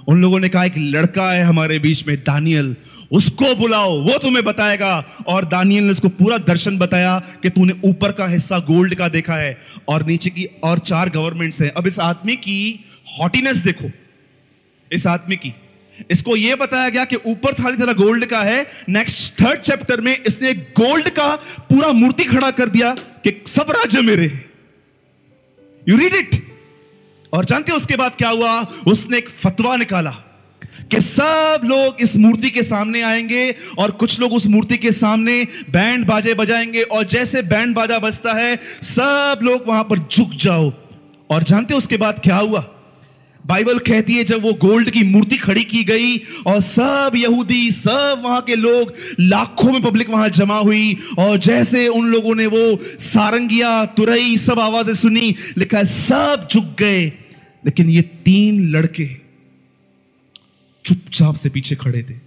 उन 0.09 0.23
लोगों 0.23 0.41
ने 0.41 0.49
कहा, 0.49 0.65
एक 0.65 0.75
लड़का 0.79 1.33
है 1.33 1.45
हमारे 1.45 1.79
बीच 1.79 2.07
में, 2.07 2.17
दानियल। 2.17 2.77
उसको 3.12 3.55
बुलाओ, 3.55 4.01
वो 4.01 4.19
तुम्हें 4.19 4.45
बताएगा। 4.45 5.05
और 5.27 5.45
दानियल 5.45 5.85
ने 5.85 5.91
उसको 5.91 6.09
पूरा 6.09 6.39
दर्शन 6.39 6.79
बताया 6.79 7.19
कि 7.19 7.51
तूने 7.51 7.75
ऊपर 7.85 8.12
का 8.12 8.27
हिस्सा 8.27 8.59
गोल्ड 8.59 8.95
का 8.95 9.09
देखा 9.09 9.35
है 9.35 9.59
और 9.89 10.07
नीचे 10.07 10.31
की 10.31 10.45
और 10.45 10.79
चार 10.79 11.11
गवर्नमेंट्स 11.11 11.62
हैं। 11.62 11.71
अब 11.71 11.87
इस 11.87 11.99
आदमी 11.99 12.37
की 12.37 12.85
हॉटीनेस 13.21 13.57
देखो। 13.57 13.91
इस 14.93 15.07
आदमी 15.07 15.37
की। 15.37 15.55
इसको 16.11 16.37
यह 16.37 16.57
बताया 16.57 16.89
गया 16.89 17.05
कि 17.05 17.17
ऊपर 17.17 17.55
थाली 17.55 17.77
तरह 17.77 17.93
गोल्ड 17.93 18.25
का 18.27 18.41
है 18.43 18.67
नेक्स्ट 18.89 19.41
थर्ड 19.41 19.61
चैप्टर 19.61 20.01
में 20.01 20.17
इसने 20.27 20.53
गोल्ड 20.55 21.09
का 21.09 21.35
पूरा 21.69 21.93
मूर्ति 21.93 22.25
खड़ा 22.25 22.51
कर 22.51 22.69
दिया 22.69 22.95
कि 23.25 23.43
सब 23.47 23.71
राज्य 23.71 24.03
मेरे 24.03 24.27
यू 25.89 25.97
रीड 25.97 26.15
इट 26.15 26.53
और 27.33 27.45
जानते 27.45 27.73
हो 27.73 27.77
उसके 27.77 27.97
बाद 27.97 28.15
क्या 28.19 28.29
हुआ? 28.29 28.61
उसने 28.87 29.19
एक 29.19 29.29
फतवा 29.29 29.77
निकाला 29.77 30.11
कि 30.91 31.01
सब 31.01 31.61
लोग 31.65 31.97
इस 32.01 32.17
मूर्ति 32.17 32.51
के 32.51 32.63
सामने 32.63 33.03
आएँगे 33.03 33.55
और 33.79 33.91
कुछ 33.91 34.21
लोग 34.21 34.33
उस 34.33 34.47
मूर्ति 34.47 34.77
के 34.77 34.93
सामने 34.93 35.43
बैंड 35.71 36.07
बाजे 36.07 36.35
बजाएँगे 36.35 36.83
और 36.83 37.05
जैसे 37.05 37.43
बैंड 37.43 37.75
बाजा 37.75 37.99
बजता 37.99 38.33
है, 38.33 38.59
सब 38.83 39.41
लोग 39.43 39.69
वहाँ 39.69 39.85
पर 39.85 39.99
झुक 39.99 40.31
जाओ। 40.35 40.73
और 41.31 41.43
जानते 41.43 41.75
हो 41.75 41.79
उसके 41.79 41.97
बाद 41.97 42.21
क्या 42.21 42.37
हुआ? 42.37 42.61
बाइबल 43.47 43.79
कहती 43.79 44.15
है, 44.15 44.25
जब 44.25 44.43
वो 44.43 44.53
गोल्ड 44.53 44.91
की 44.91 45.03
मूर्ति 45.05 45.37
खड़ी 45.37 45.65
की 45.65 45.83
गई 45.85 46.17
और 46.47 46.61
सब 46.61 47.13
यहूदी, 47.17 47.71
सब 47.71 48.23
वहाँ 48.25 48.41
के 48.43 48.57
लोग 48.57 48.93
लाखों 49.21 49.73
में 49.73 49.83
पब्लिक 49.83 50.11
वहाँ 50.11 50.29
जमा 50.29 50.59
हुई 50.59 50.97
और 51.19 51.37
जैसे 51.37 51.89
उन 51.89 52.07
लोगों 52.07 52.35
ने 52.35 52.47
वो 52.47 52.79
सारंगिया, 53.01 53.85
तुरई 53.85 54.37
सब 54.37 54.61
आवाज़ें 54.61 54.95
सुनी, 54.95 55.35
लिखा 55.59 55.79
है, 55.79 55.87
सब 55.87 56.49
झुक 56.53 56.75
गए। 56.79 57.05
लेकिन 57.65 57.91
ये 57.91 58.03
तीन 58.03 58.69
लड़के 58.71 59.09
चुपचाप 60.85 61.35
से 61.35 61.49
पीछे 61.49 61.75
खड़े 61.75 62.03
थे। 62.03 62.22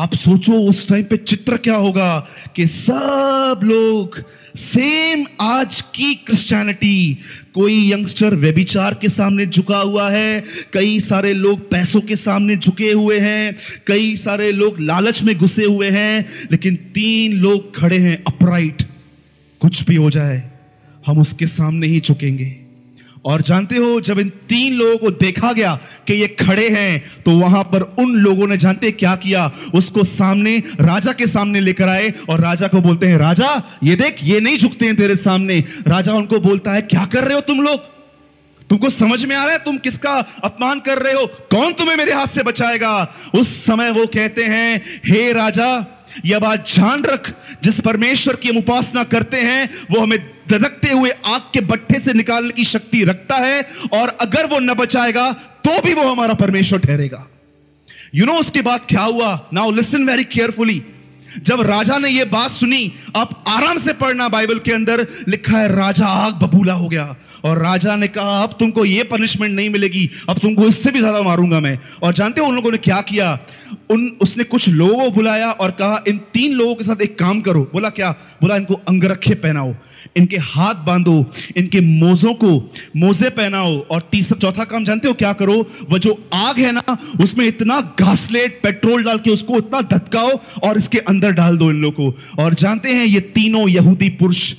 आप 0.00 0.14
सोचो 0.14 0.52
उस 0.52 0.88
टाइम 0.88 1.04
पे 1.04 1.16
चित्र 1.16 1.56
क्या 1.56 1.76
होगा 1.76 2.18
कि 2.56 2.66
सब 2.66 3.60
लोग 3.64 4.16
सेम 4.56 5.24
आज 5.40 5.80
की 5.94 6.14
क्रिश्चियनिटी 6.14 7.18
कोई 7.54 7.92
यंगस्टर 7.92 8.34
व्यभिचार 8.34 8.94
के 8.94 9.08
सामने 9.08 9.46
झुका 9.46 9.78
हुआ 9.78 10.08
है, 10.10 10.44
कई 10.72 10.98
सारे 11.00 11.32
लोग 11.34 11.68
पैसों 11.70 12.00
के 12.00 12.16
सामने 12.16 12.56
झुके 12.56 12.90
हुए 12.92 13.18
हैं, 13.18 13.56
कई 13.86 14.16
सारे 14.16 14.50
लोग 14.52 14.80
लालच 14.80 15.22
में 15.22 15.36
घुसे 15.38 15.64
हुए 15.64 15.90
हैं, 15.90 16.26
लेकिन 16.52 16.76
तीन 16.94 17.32
लोग 17.32 17.76
खड़े 17.76 17.98
हैं 17.98 18.22
अपराइट 18.24 18.82
कुछ 19.60 19.84
भी 19.84 19.96
हो 19.96 20.10
जाए, 20.10 20.42
हम 21.06 21.18
उसके 21.18 21.46
सामने 21.46 21.86
ही 21.86 22.00
झुकेंगे। 22.00 22.59
और 23.24 23.42
जानते 23.42 23.76
हो, 23.76 24.00
जब 24.00 24.18
इन 24.18 24.28
तीन 24.48 24.74
लोगों 24.74 24.96
को 24.98 25.10
देखा 25.10 25.52
गया 25.52 25.74
कि 26.06 26.14
ये 26.14 26.26
खड़े 26.40 26.68
हैं 26.68 27.22
तो 27.22 27.30
वहाँ 27.30 27.62
पर 27.64 27.82
उन 27.98 28.14
लोगों 28.14 28.46
ने 28.46 28.56
जानते 28.56 28.90
क्या 28.90 29.14
किया? 29.16 29.50
उसको 29.74 30.04
सामने, 30.04 30.56
राजा 30.80 31.12
के 31.12 31.26
सामने 31.26 31.60
लेकर 31.60 31.88
आए 31.88 32.12
और 32.30 32.40
राजा 32.40 32.68
को 32.68 32.80
बोलते 32.80 33.06
हैं, 33.06 33.18
राजा, 33.18 33.62
ये 33.84 33.96
देख, 33.96 34.16
ये 34.22 34.40
नहीं 34.40 34.58
झुकते 34.58 34.86
हैं 34.86 34.96
तेरे 34.96 35.16
सामने। 35.16 35.64
राजा 35.86 36.12
उनको 36.12 36.40
बोलता 36.40 36.72
है, 36.72 36.82
क्या 36.82 37.04
कर 37.04 37.24
रहे 37.24 37.34
हो 37.34 37.40
तुम 37.40 37.62
लोग? 37.62 37.80
तुमको 38.70 38.90
समझ 38.90 39.24
में 39.24 39.36
आ 39.36 39.44
रहा 39.44 39.52
है 39.52 39.58
तुम 39.58 39.76
किसका 39.76 40.10
अपमान 40.44 40.80
कर 40.80 40.98
रहे 40.98 41.12
हो? 41.12 41.26
कौन 41.50 41.72
तुम्हें 41.72 41.96
मेरे 41.96 42.12
हाथ 42.12 42.26
से 42.26 42.42
बचाएगा? 42.42 43.12
उस 43.34 43.56
समय 43.64 43.90
वो 43.90 44.06
कहते 44.06 44.44
हैं, 44.44 44.82
हे 45.04 45.32
राजा 45.32 45.78
यह 46.24 46.38
बात 46.38 46.68
जान 46.68 47.02
रख 47.02 47.32
जिस 47.62 47.80
परमेश्वर 47.80 48.36
की 48.36 48.48
हम 48.48 48.56
उपासना 48.56 49.04
करते 49.04 49.40
हैं 49.40 49.70
वो 49.90 50.00
हमें 50.00 50.18
दरकते 50.48 50.90
हुए 50.90 51.10
आग 51.10 51.40
के 51.40 51.60
बट्टे 51.60 51.98
से 52.00 52.12
निकालने 52.12 52.50
की 52.50 52.64
शक्ति 52.64 53.04
रखता 53.04 53.36
है 53.36 53.66
और 53.92 54.08
अगर 54.08 54.46
वो 54.46 54.58
न 54.58 54.74
बचाएगा 54.74 55.32
तो 55.32 55.82
भी 55.82 55.94
वो 55.94 56.02
हमारा 56.02 56.34
परमेश्वर 56.34 56.78
ठहरेगा। 56.78 57.26
यू 58.14 58.18
you 58.18 58.26
नो 58.26 58.32
know, 58.32 58.46
उसके 58.46 58.62
बाद 58.62 58.80
क्या 58.88 59.02
हुआ? 59.02 59.48
नाउ 59.52 59.70
लिसन 59.70 60.04
वेरी 60.04 60.24
केयरफुली 60.24 60.82
जब 61.38 61.60
राजा 61.60 61.98
ने 61.98 62.08
यह 62.08 62.24
बात 62.24 62.50
सुनी 62.50 62.92
आप 63.16 63.44
आराम 63.48 63.78
से 63.78 63.92
पढ़ना 63.92 64.28
बाइबल 64.28 64.58
के 64.58 64.72
अंदर, 64.72 65.06
लिखा 65.28 65.58
है, 65.58 65.76
राजा 65.76 66.06
आग 66.06 66.34
बबूला 66.34 66.72
हो 66.72 66.88
गया। 66.88 67.16
और 67.44 67.58
राजा 67.58 67.96
ने 67.96 68.08
कहा, 68.08 68.42
अब 68.42 68.56
तुमको 68.58 68.84
यह 68.84 69.08
पनिशमेंट 69.10 69.54
नहीं 69.54 69.70
मिलेगी, 69.70 70.10
अब 70.28 70.38
तुमको 70.38 70.66
इससे 70.66 70.90
भी 70.90 70.98
ज़्यादा 70.98 71.22
मारूँगा 71.22 71.60
मैं। 71.60 71.78
और 72.02 72.12
जानते 72.12 72.40
हो 72.40 72.46
उन 72.46 72.54
लोगों 72.54 72.70
ने 72.70 72.78
क्या 72.78 73.00
किया? 73.00 73.38
उन, 73.90 74.18
उसने 74.20 74.44
कुछ 74.44 74.68
लोगों 74.68 75.04
को 75.04 75.10
बुलाया 75.10 75.50
और 75.50 75.70
कहा, 75.70 76.04
इन 76.08 76.18
तीन 76.18 76.52
लोगों 76.52 76.74
के 76.74 76.84
साथ 76.84 77.02
एक 77.02 77.18
काम 77.18 77.40
करो। 77.40 77.70
बोला, 77.72 77.88
क्या? 77.88 78.10
बोला, 78.10 78.56
इनको 78.56 78.74
अंगरखे 78.74 79.34
पहनाओ। 79.34 79.74
इनके 80.16 80.36
हाथ 80.36 80.74
बांधो, 80.74 81.32
इनके 81.56 81.80
मोजों 81.80 82.34
को, 82.34 82.72
मोजे 82.96 83.28
पहनाओ। 83.30 83.78
और 83.80 84.08
तीसरा 84.12 84.38
चौथा 84.38 84.64
काम 84.64 84.84
जानते 84.84 85.08
हो 85.08 85.14
क्या 85.14 85.32
करो? 85.32 85.54
वो 85.90 85.98
जो 85.98 86.28
आग 86.34 86.58
है 86.58 86.72
ना, 86.72 86.96
उसमें 87.20 87.46
इतना 87.46 87.80
घासलेट 88.00 88.60
पेट्रोल 88.62 89.04
डाल 89.04 89.18
के 89.18 89.30
उसको 89.30 89.58
इतना 89.58 89.80
धतकाओ 89.80 90.40
और 90.62 90.78
इसके 90.78 90.98
अंदर 90.98 91.32
डाल 91.32 91.56
दो 91.56 91.70
इन 91.70 91.80
लोगों 91.82 92.10
को। 92.10 92.42
और 92.42 92.54
जानते 92.54 92.92
हैं 92.92 93.04
ये 93.06 93.20
तीनों 93.20 93.68
यहूदी 93.68 94.08
पुरुष 94.08 94.54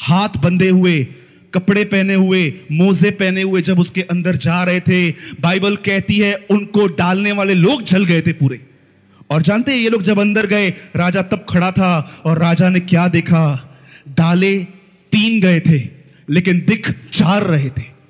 हाथ 0.00 0.28
बंधे 0.42 0.68
हुए, 0.68 0.98
कपड़े 1.54 1.84
पहने 1.84 2.14
हुए, 2.14 2.42
मोजे 2.72 3.10
पहने 3.10 3.42
हुए 3.42 3.62
जब 3.62 3.78
उसके 3.78 4.02
अंदर 4.02 4.36
जा 4.36 4.62
रहे 4.64 4.80
थे, 4.80 5.10
बाइबल 5.40 5.76
कहती 5.76 6.18
है 6.18 6.34
उनको 6.50 6.86
डालने 6.86 7.32
वाले 7.32 7.54
लोग 7.54 7.82
जल 7.82 8.04
गए 8.04 8.20
थे 8.20 8.32
पूरे। 8.32 8.60
और 9.30 9.42
जानते 9.42 9.72
हैं 9.72 9.78
ये 9.78 9.88
लोग 9.88 10.02
जब 10.02 10.20
अंदर 10.20 10.46
गए, 10.46 10.70
राजा 10.96 11.22
तब 11.22 11.46
खड़ा 11.48 11.70
था 11.72 12.22
और 12.24 12.38
राजा 12.38 12.68
ने 12.68 12.80
क्या 12.80 13.08
देखा? 13.08 13.76
डाले 14.08 14.66
तीन 15.12 15.40
गए 15.40 15.60
थे, 15.60 15.88
लेकिन 16.30 16.58
दिख 16.58 16.90
चार 17.12 17.42
रहे 17.42 17.70
थे। 17.70 18.00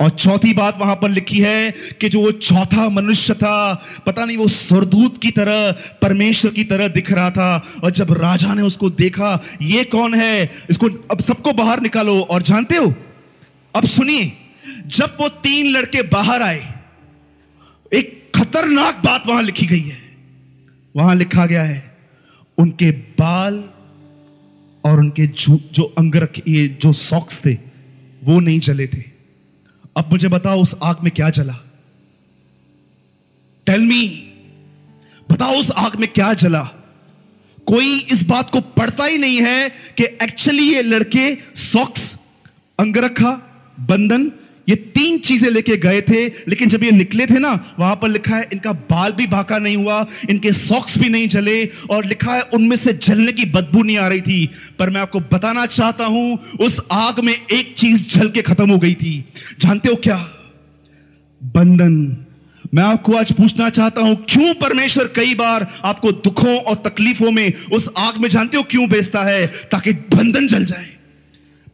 और 0.00 0.10
चौथी 0.10 0.54
बात 0.54 0.78
वहाँ 0.78 0.96
पर 0.96 1.10
लिखी 1.10 1.40
है 1.40 1.70
कि 1.70 2.08
जो 2.08 2.20
वो 2.20 2.30
चौथा 2.30 2.88
मनुष्य 2.88 3.34
था, 3.34 3.84
पता 4.06 4.24
नहीं 4.24 4.36
वो 4.36 4.48
सरदूत 4.48 5.22
की 5.22 5.30
तरह, 5.30 5.72
परमेश्वर 6.02 6.50
की 6.50 6.64
तरह 6.64 6.88
दिख 6.88 7.12
रहा 7.12 7.30
था। 7.30 7.66
और 7.84 7.90
जब 7.90 8.12
राजा 8.12 8.54
ने 8.54 8.62
उसको 8.62 8.90
देखा, 8.90 9.42
ये 9.62 9.84
कौन 9.84 10.14
है? 10.14 10.50
इसको 10.70 10.86
अब 10.86 11.20
सबको 11.20 11.52
बाहर 11.52 11.80
निकालो। 11.80 12.20
और 12.20 12.42
जानते 12.42 12.76
हो? 12.76 12.94
अब 13.76 13.86
सुनिए, 13.86 14.32
जब 14.86 15.16
वो 15.20 15.28
तीन 15.28 15.70
लड़के 15.70 16.02
बाहर 16.02 16.42
आए, 16.42 16.74
एक 17.92 18.32
खतरनाक 18.34 18.96
बात 18.96 19.22
वहाँ 19.26 19.42
लिखी 19.42 19.66
गई 19.66 19.82
है। 19.82 19.98
वहाँ 20.96 21.14
लिखा 21.14 21.46
गया 21.46 21.62
है, 21.62 21.96
उनके 22.58 22.90
बाल 22.90 23.64
और 24.86 24.98
उनके 24.98 25.26
जो 25.26 25.82
अंगरख, 25.98 26.40
ये 26.48 26.66
जो 26.82 26.92
सॉक्स 26.92 27.40
थे, 27.44 27.54
वो 28.24 28.40
नहीं 28.40 28.60
जले 28.60 28.86
थे। 28.86 29.02
अब 29.96 30.08
मुझे 30.12 30.28
बताओ 30.28 30.62
उस 30.62 30.74
आग 30.82 30.96
में 31.04 31.12
क्या 31.12 31.30
जला। 31.30 31.56
टेल 33.66 33.80
मी 33.80 34.02
बताओ 35.30 35.54
उस 35.56 35.70
आग 35.70 35.96
में 35.96 36.08
क्या 36.12 36.32
जला। 36.34 36.62
कोई 37.66 37.98
इस 38.12 38.22
बात 38.22 38.50
को 38.50 38.60
पढ़ता 38.60 39.04
ही 39.04 39.18
नहीं 39.18 39.40
है 39.42 39.68
कि 39.68 40.04
एक्चुअली 40.22 40.72
ये 40.74 40.82
लड़के 40.82 41.34
सॉक्स 41.56 42.16
अंगरखा, 42.78 43.30
बंधन 43.80 44.30
ये 44.68 44.76
तीन 44.76 45.18
चीज़ें 45.18 45.50
लेके 45.50 45.76
गए 45.76 46.00
थे, 46.00 46.26
लेकिन 46.26 46.68
जब 46.68 46.82
ये 46.82 46.90
निकले 46.90 47.26
थे 47.26 47.38
ना, 47.38 47.76
वहाँ 47.78 47.96
पर 47.96 48.08
लिखा 48.08 48.36
है, 48.36 48.48
इनका 48.52 48.72
बाल 48.72 49.12
भी 49.12 49.26
भाका 49.26 49.58
नहीं 49.58 49.76
हुआ, 49.76 50.06
इनके 50.30 50.52
सॉक्स 50.52 50.98
भी 50.98 51.08
नहीं 51.08 51.28
जले, 51.28 51.70
और 51.90 52.04
लिखा 52.04 52.34
है, 52.34 52.42
उनमें 52.42 52.76
से 52.76 52.92
जलने 52.92 53.32
की 53.32 53.44
बदबू 53.44 53.82
नहीं 53.82 53.98
आ 53.98 54.08
रही 54.08 54.20
थी। 54.20 54.50
पर 54.78 54.90
मैं 54.90 55.00
आपको 55.00 55.20
बताना 55.20 55.66
चाहता 55.66 56.04
हूँ, 56.04 56.38
उस 56.60 56.80
आग 56.92 57.20
में 57.20 57.34
एक 57.52 57.74
चीज़ 57.76 58.18
जल 58.18 58.28
के 58.28 58.42
खत्म 58.42 58.70
हो 58.70 58.78
गई 58.78 58.94
थी। 58.94 59.24
जानते 59.60 59.88
हो 59.88 59.94
क्या? 59.94 60.16
बंधन। 61.44 62.16
मैं 62.74 62.82
आपको 62.82 63.12
आज 63.12 63.32
पूछना 63.32 63.70
चाहता 63.70 64.00
हूँ, 64.00 64.26
क्यों 64.28 64.54
परमेश्वर 64.54 65.04
कई 65.04 65.34
बार 65.34 65.66
आपको 65.84 66.12
दुखों 66.12 66.58
और 66.58 66.74
तकलीफों 66.74 67.30
में 67.30 67.52
उस 67.72 67.88
आग 67.98 68.16
में, 68.16 68.28
जानते 68.28 68.56
हो 68.56 68.62
क्यों 68.62 68.88
बेचता 68.88 69.22
है? 69.22 69.46
ताकि 69.46 69.92
बंधन 69.92 70.46
जल 70.46 70.64
जाए। 70.64 70.95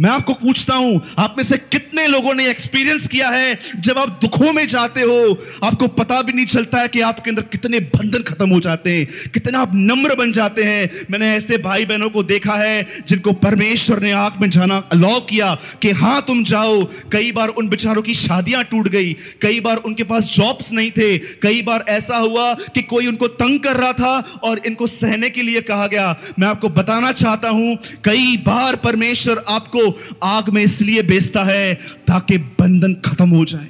मैं 0.02 0.10
आपको 0.10 0.34
पूछता 0.34 0.74
हूँ, 0.74 1.00
आप 1.18 1.34
में 1.38 1.44
से 1.44 1.56
कितने 1.58 2.06
लोगों 2.06 2.32
ने 2.34 2.48
एक्सपीरियंस 2.50 3.06
किया 3.08 3.28
है 3.30 3.58
जब 3.78 3.98
आप 3.98 4.18
दुखों 4.22 4.52
में 4.52 4.66
जाते 4.68 5.00
हो? 5.02 5.38
आपको 5.64 5.86
पता 5.90 6.20
भी 6.22 6.32
नहीं 6.32 6.46
चलता 6.46 6.78
है 6.78 6.88
कि 6.88 7.00
आपके 7.02 7.30
अंदर 7.30 7.42
कितने 7.52 7.80
बंधन 7.92 8.22
खत्म 8.24 8.48
हो 8.50 8.60
जाते 8.60 8.90
हैं, 8.90 9.06
कितना 9.34 9.58
आप 9.60 9.72
नम्र 9.74 10.14
बन 10.14 10.32
जाते 10.32 10.62
हैं। 10.64 11.06
मैंने 11.10 11.32
ऐसे 11.34 11.58
भाई 11.58 11.84
बहनों 11.86 12.08
को 12.10 12.22
देखा 12.24 12.54
है 12.54 12.86
जिनको 13.08 13.32
परमेश्वर 13.42 14.00
ने 14.02 14.12
आग 14.14 14.40
में 14.40 14.48
जाना 14.50 14.76
अलाउ 14.92 15.20
किया 15.20 15.54
कि 15.82 15.90
हाँ 15.92 16.20
तुम 16.26 16.42
जाओ। 16.44 16.82
कई 17.12 17.30
बार 17.32 17.48
उन 17.50 17.68
बेचारों 17.68 18.02
की 18.02 18.14
शादियाँ 18.14 18.64
टूट 18.64 18.88
गई, 18.88 19.12
कई 19.42 19.60
बार 19.60 19.76
उनके 19.78 20.04
पास 20.04 20.30
जॉब्स 20.34 20.72
नहीं 20.72 20.90
थे, 20.90 21.16
कई 21.18 21.62
बार 21.62 21.84
ऐसा 21.88 22.16
हुआ 22.16 22.52
कि 22.74 22.82
कोई 22.84 23.06
उनको 23.06 23.28
तंग 23.28 23.58
कर 23.60 23.76
रहा 23.76 23.92
था 23.92 24.40
और 24.42 24.60
इनको 24.66 24.86
सहने 24.88 25.30
के 25.30 25.42
लिए 25.42 25.60
कहा 25.62 25.86
गया। 25.86 26.16
मैं 26.38 26.48
आपको 26.48 26.68
बताना 26.70 27.12
चाहता 27.14 27.48
हूँ, 27.50 27.76
कई 28.04 28.36
बार 28.46 28.76
परमेश्वर 28.78 29.42
आपको 29.48 29.90
आग 30.22 30.48
में 30.48 30.62
इसलिए 30.62 31.02
बेचता 31.02 31.44
है 31.44 31.74
ताकि 32.06 32.38
बंधन 32.38 32.94
खत्म 32.94 33.28
हो 33.28 33.44
जाए। 33.44 33.68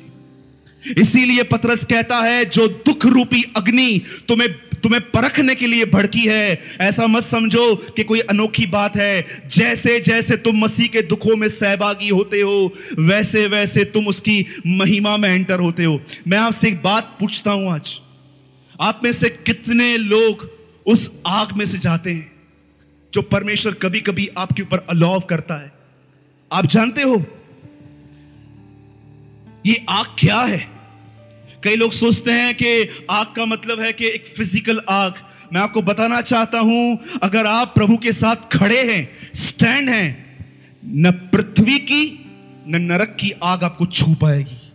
इसीलिए 0.98 1.42
पतरस 1.42 1.84
कहता 1.84 2.16
है, 2.16 2.44
जो 2.44 2.68
दुख 2.68 3.06
रूपी 3.06 3.42
अग्नि 3.56 4.00
तुम्हें 4.28 4.48
तुम्हें 4.82 5.00
परखने 5.10 5.54
के 5.54 5.66
लिए 5.66 5.84
भड़की 5.84 6.20
है, 6.20 6.58
ऐसा 6.80 7.06
मत 7.06 7.22
समझो 7.22 7.74
कि 7.96 8.04
कोई 8.04 8.20
अनोखी 8.20 8.66
बात 8.66 8.96
है। 8.96 9.24
जैसे 9.48 10.00
जैसे 10.00 10.36
तुम 10.36 10.58
मसीह 10.58 10.86
के 10.86 11.02
दुखों 11.02 11.36
में 11.36 11.48
सहभागी 11.48 12.08
होते 12.08 12.40
हो, 12.40 12.72
वैसे 12.98 13.46
वैसे 13.46 13.84
तुम 13.84 14.06
उसकी 14.06 14.46
महिमा 14.66 15.16
में 15.16 15.28
एंटर 15.28 15.60
होते 15.60 15.84
हो। 15.84 16.00
मैं 16.28 16.38
आपसे 16.38 16.68
एक 16.68 16.82
बात 16.82 17.16
पूछता 17.20 17.50
हूँ 17.50 17.70
आज। 17.72 18.00
आप 18.80 19.00
में 19.04 19.12
से 19.12 19.28
कितने 19.28 19.96
लोग 19.96 20.50
उस 20.86 21.10
आग 21.26 21.52
में 21.52 21.64
से 21.66 21.78
जाते 21.78 22.10
हैं, 22.10 22.32
जो 23.12 23.22
परमेश्वर 23.22 23.72
कभी 23.72 24.00
कभी 24.00 24.28
आपके 24.36 24.62
ऊपर 24.62 24.86
अलाव 24.90 25.20
करता 25.20 25.54
है? 25.54 25.81
आप 26.52 26.66
जानते 26.66 27.02
हो? 27.02 27.24
ये 29.66 29.86
आग 29.88 30.06
क्या 30.18 30.40
है? 30.40 30.68
कई 31.64 31.76
लोग 31.76 31.92
सोचते 31.92 32.30
हैं 32.30 32.54
कि 32.54 32.88
आग 33.10 33.26
का 33.26 33.46
मतलब 33.46 33.80
है 33.80 33.92
कि 33.92 34.06
एक 34.06 34.34
फ़िज़िकल 34.36 34.80
आग। 34.88 35.14
मैं 35.52 35.60
आपको 35.60 35.82
बताना 35.82 36.20
चाहता 36.20 36.58
हूँ, 36.58 36.98
अगर 37.22 37.46
आप 37.46 37.74
प्रभु 37.74 37.96
के 37.96 38.12
साथ 38.12 38.36
खड़े 38.36 38.82
हैं 38.82 39.10
स्टैंड 39.34 39.88
हैं, 39.88 40.38
न 40.86 41.10
पृथ्वी 41.10 41.78
की, 41.78 42.24
न 42.68 42.82
नरक 42.82 43.16
की 43.20 43.32
आग 43.42 43.64
आपको 43.64 43.86
छू 43.86 44.14
पाएगी। 44.14 44.72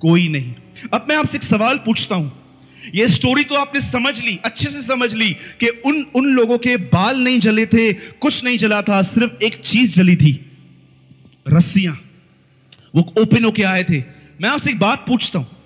कोई 0.00 0.28
नहीं। 0.28 0.54
अब 0.94 1.06
मैं 1.08 1.16
आपसे 1.16 1.36
एक 1.36 1.42
सवाल 1.42 1.78
पूछता 1.78 2.14
हूँ। 2.14 2.32
ये 2.94 3.08
स्टोरी 3.08 3.44
तो 3.44 3.54
आपने 3.54 3.80
समझ 3.80 4.22
ली, 4.22 4.38
अच्छे 4.44 4.70
से 4.70 4.82
समझ 4.82 5.14
ली 5.14 5.30
कि 5.30 5.68
उन 5.68 6.06
उन 6.14 6.24
लोगों 6.24 6.58
के 6.58 6.76
बाल 6.76 7.18
नहीं 7.18 7.40
जले 7.40 7.66
थे, 7.66 7.92
कुछ 7.92 8.44
नहीं 8.44 8.58
जला 8.58 8.82
था, 8.82 9.02
सिर्फ़ 9.02 9.44
एक 9.44 9.54
चीज़ 9.54 9.96
जली 9.96 10.16
थी। 10.16 10.47
रस्सियाँ। 11.48 12.00
वो 12.94 13.14
ओपन 13.18 13.44
होके 13.44 13.62
आए 13.62 13.84
थे। 13.84 13.98
मैं 14.40 14.48
आपसे 14.48 14.70
एक 14.70 14.78
बात 14.78 15.04
पूछता 15.08 15.38
हूँ। 15.38 15.56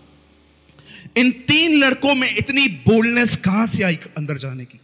इन 1.16 1.30
तीन 1.30 1.78
लड़कों 1.78 2.14
में 2.14 2.36
इतनी 2.36 2.68
बोल्डनेस 2.68 3.36
कहाँ 3.36 3.66
से 3.66 3.82
आई 3.82 3.98
अंदर 4.16 4.38
जाने 4.38 4.64
की? 4.64 4.80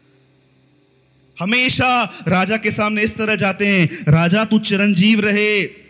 हमेशा 1.40 2.22
राजा 2.28 2.56
के 2.56 2.70
सामने 2.70 3.02
इस 3.02 3.16
तरह 3.16 3.36
जाते 3.36 3.66
हैं, 3.66 4.04
राजा 4.08 4.44
तू 4.44 4.58
चिरंजीव 4.58 5.20
रहे। 5.20 5.87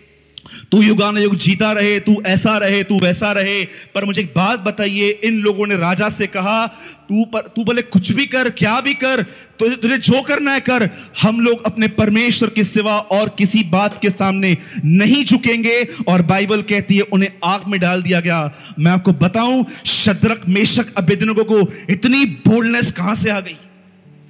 तू 0.73 0.83
युगान 0.83 1.19
युग 1.19 1.37
जीता 1.37 1.73
रहे, 1.73 2.01
तू 2.01 2.23
ऐसा 2.27 2.59
रहे, 2.59 2.83
तू 2.85 3.01
वैसा 3.01 3.33
रहे। 3.33 3.65
पर 3.65 4.05
मुझे 4.05 4.23
एक 4.23 4.33
बात 4.37 4.61
बताइए, 4.61 5.21
इन 5.25 5.39
लोगों 5.39 5.67
ने 5.67 5.77
राजा 5.77 6.09
से 6.09 6.27
कहा, 6.27 6.67
तू 7.09 7.25
पर, 7.25 7.41
तू 7.41 7.65
बोले 7.65 7.83
कुछ 7.83 8.13
भी 8.13 8.27
कर, 8.27 8.51
क्या 8.51 8.81
भी 8.81 8.95
कर 8.95 9.23
तो 9.59 9.69
तुझे 9.69 9.99
जो 9.99 10.23
करना 10.23 10.53
है 10.53 10.61
कर। 10.61 10.91
हम 11.23 11.41
लोग 11.41 11.67
अपने 11.67 11.89
परमेश्वर 11.89 12.49
के 12.49 12.65
सिवा 12.65 12.99
और 12.99 13.29
किसी 13.29 13.63
बात 13.63 13.99
के 14.03 14.11
सामने 14.11 14.57
नहीं 14.85 15.25
झुकेंगे। 15.25 15.87
और 16.09 16.23
बाइबल 16.23 16.63
कहती 16.63 16.97
है, 16.97 17.03
उन्हें 17.03 17.31
आग 17.45 17.63
में 17.69 17.81
डाल 17.81 18.03
दिया 18.03 18.21
गया। 18.21 18.55
मैं 18.79 18.93
आपको 18.93 19.13
बताऊँ, 19.13 19.67
शद्रक, 19.87 20.43
मेशक 20.49 20.95
अभिदनों 20.95 21.35
को 21.35 21.73
इतनी 21.91 22.25
बोल्डनेस 22.25 22.93
कहाँ 22.93 23.15
से 23.15 23.31
आ 23.31 23.41
गई? 23.41 23.57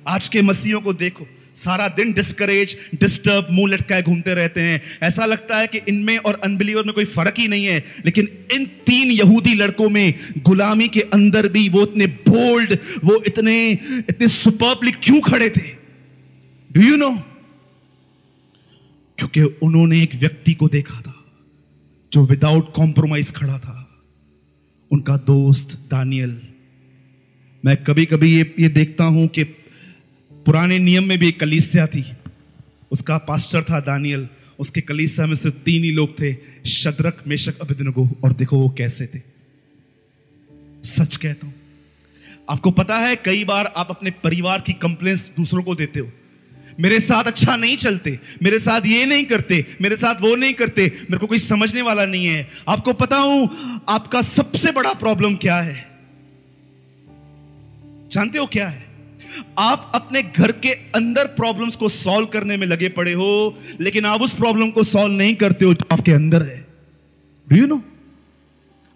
आज 0.08 0.28
के 0.28 0.42
मसीहों 0.42 0.80
को 0.80 0.92
देखो। 0.92 1.26
सारा 1.58 1.88
दिन 1.90 2.12
डिस्करेज 2.12 2.76
डिस्टर्ब 2.94 3.46
मुँह 3.50 3.70
लटकाए 3.70 4.02
घूमते 4.02 4.34
रहते 4.34 4.60
हैं। 4.60 4.80
ऐसा 5.02 5.26
लगता 5.26 5.58
है 5.58 5.66
कि 5.66 5.80
इनमें 5.88 6.16
और 6.18 6.40
अनबिलीवर 6.44 6.84
में 6.84 6.94
कोई 6.94 7.04
फ़र्क 7.06 7.38
ही 7.38 7.48
नहीं 7.48 7.64
है, 7.64 7.78
लेकिन 8.06 8.28
इन 8.52 8.64
तीन 8.86 9.10
यहूदी 9.10 9.54
लड़कों 9.54 9.88
में, 9.88 10.14
गुलामी 10.38 10.88
के 10.88 11.00
अंदर 11.12 11.48
भी 11.48 11.68
वो 11.68 11.82
इतने 11.82 12.06
बोल्ड 12.06 12.76
वो 13.04 13.22
इतने 13.26 13.56
इतने 13.70 14.28
सुपर्बली 14.28 14.90
क्यों 14.92 15.20
खड़े 15.20 15.50
थे? 15.50 15.66
डू 16.70 16.80
यू 16.80 16.96
नो 16.96 17.10
क्योंकि 19.18 19.42
उन्होंने 19.62 20.02
एक 20.02 20.14
व्यक्ति 20.14 20.52
को 20.54 20.68
देखा 20.68 21.00
था, 21.00 21.14
जो 22.12 22.24
विदाउट 22.26 22.72
कॉम्प्रोमाइज 22.72 23.32
खड़ा 23.32 23.58
था। 23.58 23.74
उनका 24.90 25.16
दोस्त 25.26 25.76
दानियल। 25.90 26.40
मैं 27.64 27.76
कभी 27.76 28.04
कभी 28.06 28.28
ये 28.36 28.54
ये 28.58 28.68
देखता 28.70 29.04
हूँ 29.04 29.26
कि 29.28 29.44
पुराने 30.48 30.78
नियम 30.78 31.04
में 31.04 31.18
भी 31.18 31.28
एक 31.28 31.40
कलीसिया 31.40 31.86
थी। 31.86 32.04
उसका 32.90 33.16
पास्टर 33.18 33.62
था 33.62 33.80
दानियल। 33.80 34.28
उसके 34.58 34.80
कलीसिया 34.80 35.26
में 35.26 35.34
सिर्फ़ 35.36 35.56
तीन 35.56 35.84
ही 35.84 35.90
लोग 35.90 36.12
थे, 36.20 36.32
शद्रक, 36.66 37.22
मेशक 37.26 37.58
अभिदनगो 37.58 38.08
और 38.24 38.32
देखो 38.32 38.58
वो 38.58 38.68
कैसे 38.68 39.06
थे। 39.06 39.20
सच 40.84 41.16
कहता 41.16 41.46
हूँ, 41.46 41.54
आपको 42.50 42.70
पता 42.70 42.98
है, 42.98 43.16
कई 43.16 43.44
बार 43.44 43.72
आप 43.76 43.90
अपने 43.90 44.10
परिवार 44.10 44.60
की 44.60 44.72
कंप्लेंट्स 44.72 45.30
दूसरों 45.36 45.62
को 45.62 45.74
देते 45.74 46.00
हो। 46.00 46.10
मेरे 46.80 47.00
साथ 47.00 47.24
अच्छा 47.24 47.56
नहीं 47.56 47.76
चलते, 47.76 48.18
मेरे 48.42 48.58
साथ 48.58 48.86
ये 48.86 49.04
नहीं 49.04 49.24
करते, 49.24 49.64
मेरे 49.80 49.96
साथ 49.96 50.20
वो 50.20 50.34
नहीं 50.36 50.54
करते, 50.54 50.82
मेरे 50.86 51.18
को 51.18 51.26
कोई 51.26 51.38
समझने 51.38 51.82
वाला 51.82 52.06
नहीं 52.06 52.26
है। 52.26 52.48
आपको 52.68 52.92
पता 52.92 53.16
हूँ, 53.16 53.48
आपका 53.88 54.22
सबसे 54.22 54.72
बड़ा 54.72 54.92
प्रॉब्लम 54.94 55.36
क्या 55.36 55.60
है? 55.60 55.88
जानते 58.12 58.38
हो 58.38 58.46
क्या 58.46 58.68
है? 58.68 58.87
आप 59.58 59.92
अपने 59.94 60.22
घर 60.22 60.52
के 60.52 60.70
अंदर 60.94 61.26
प्रॉब्लम्स 61.26 61.76
को 61.76 61.88
सॉल्व 61.88 62.26
करने 62.26 62.56
में 62.56 62.66
लगे 62.66 62.88
पड़े 62.88 63.12
हो, 63.12 63.58
लेकिन 63.80 64.04
आप 64.04 64.22
उस 64.22 64.34
प्रॉब्लम 64.34 64.70
को 64.70 64.84
सॉल्व 64.84 65.14
नहीं 65.14 65.34
करते 65.34 65.64
हो 65.64 65.74
जो 65.74 65.86
आपके 65.92 66.12
अंदर 66.12 66.42
है। 66.42 66.66
डू 67.48 67.56
यू 67.56 67.66
नो 67.66 67.82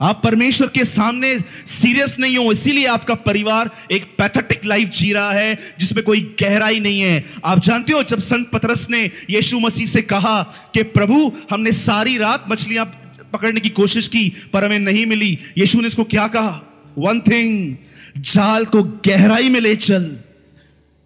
आप 0.01 0.21
परमेश्वर 0.25 0.69
के 0.69 0.85
सामने 0.85 1.39
सीरियस 1.67 2.19
नहीं 2.19 2.37
हो, 2.37 2.53
इसीलिए 2.53 2.87
आपका 2.87 3.15
परिवार 3.15 3.71
एक 3.93 4.05
पैथेटिक 4.19 4.65
लाइफ 4.65 4.89
जी 4.89 5.13
रहा 5.13 5.33
है, 5.33 5.59
जिसमें 5.81 6.05
कोई 6.05 6.21
गहराई 6.43 6.81
नहीं 6.81 7.01
है। 7.01 7.25
आप 7.45 7.59
जानते 7.59 7.93
हो, 7.93 8.03
जब 8.03 8.21
संत 8.21 8.51
पतरस 8.51 8.87
ने 8.91 9.03
यीशु 9.31 9.59
मसीह 9.59 9.87
से 9.87 10.03
कहा 10.03 10.43
कि 10.75 10.83
प्रभु, 10.83 11.33
हमने 11.51 11.73
सारी 11.73 12.17
रात 12.19 12.45
मछलियाँ 12.51 12.87
पकड़ने 13.33 13.61
की 13.61 13.69
कोशिश 13.69 14.09
की, 14.09 14.33
पर 14.53 14.65
हमें 14.65 14.79
नहीं 14.79 15.07
मिली। 15.07 15.39
यीशु 15.59 15.81
ने 15.81 15.89
इसको 15.89 16.05
क्या 16.05 16.27
कहा? 16.29 16.61
वन 16.99 17.21
थिंग 17.21 17.77
जाल 18.17 18.65
को 18.65 18.83
गहराई 19.07 19.49
में 19.49 19.61
ले 19.61 19.75
चल। 19.77 20.17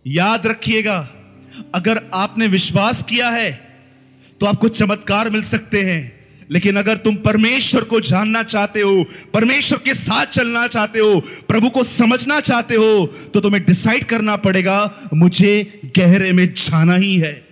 याद 0.07 0.47
रखिएगा, 0.47 0.99
अगर 1.75 2.01
आपने 2.15 2.47
विश्वास 2.47 3.03
किया 3.03 3.29
है 3.31 3.51
तो 4.41 4.47
आपको 4.47 4.69
चमत्कार 4.69 5.31
मिल 5.31 5.43
सकते 5.43 5.83
हैं। 5.83 6.15
लेकिन 6.51 6.77
अगर 6.77 6.97
तुम 6.97 7.17
परमेश्वर 7.17 7.85
को 7.85 8.01
जानना 8.01 8.43
चाहते 8.43 8.81
हो, 8.81 9.05
परमेश्वर 9.35 9.79
के 9.79 9.95
साथ 9.95 10.27
चलना 10.27 10.67
चाहते 10.67 10.99
हो, 10.99 11.21
प्रभु 11.49 11.71
को 11.71 11.85
समझना 11.85 12.41
चाहते 12.41 12.75
हो 12.75 13.07
तो 13.35 13.41
तुम्हें 13.41 13.65
डिसाइड 13.65 14.05
करना 14.05 14.37
पड़ेगा, 14.37 15.09
मुझे 15.15 15.81
गहरे 15.97 16.33
में 16.33 16.53
जाना 16.55 16.95
ही 16.95 17.17
है। 17.17 17.46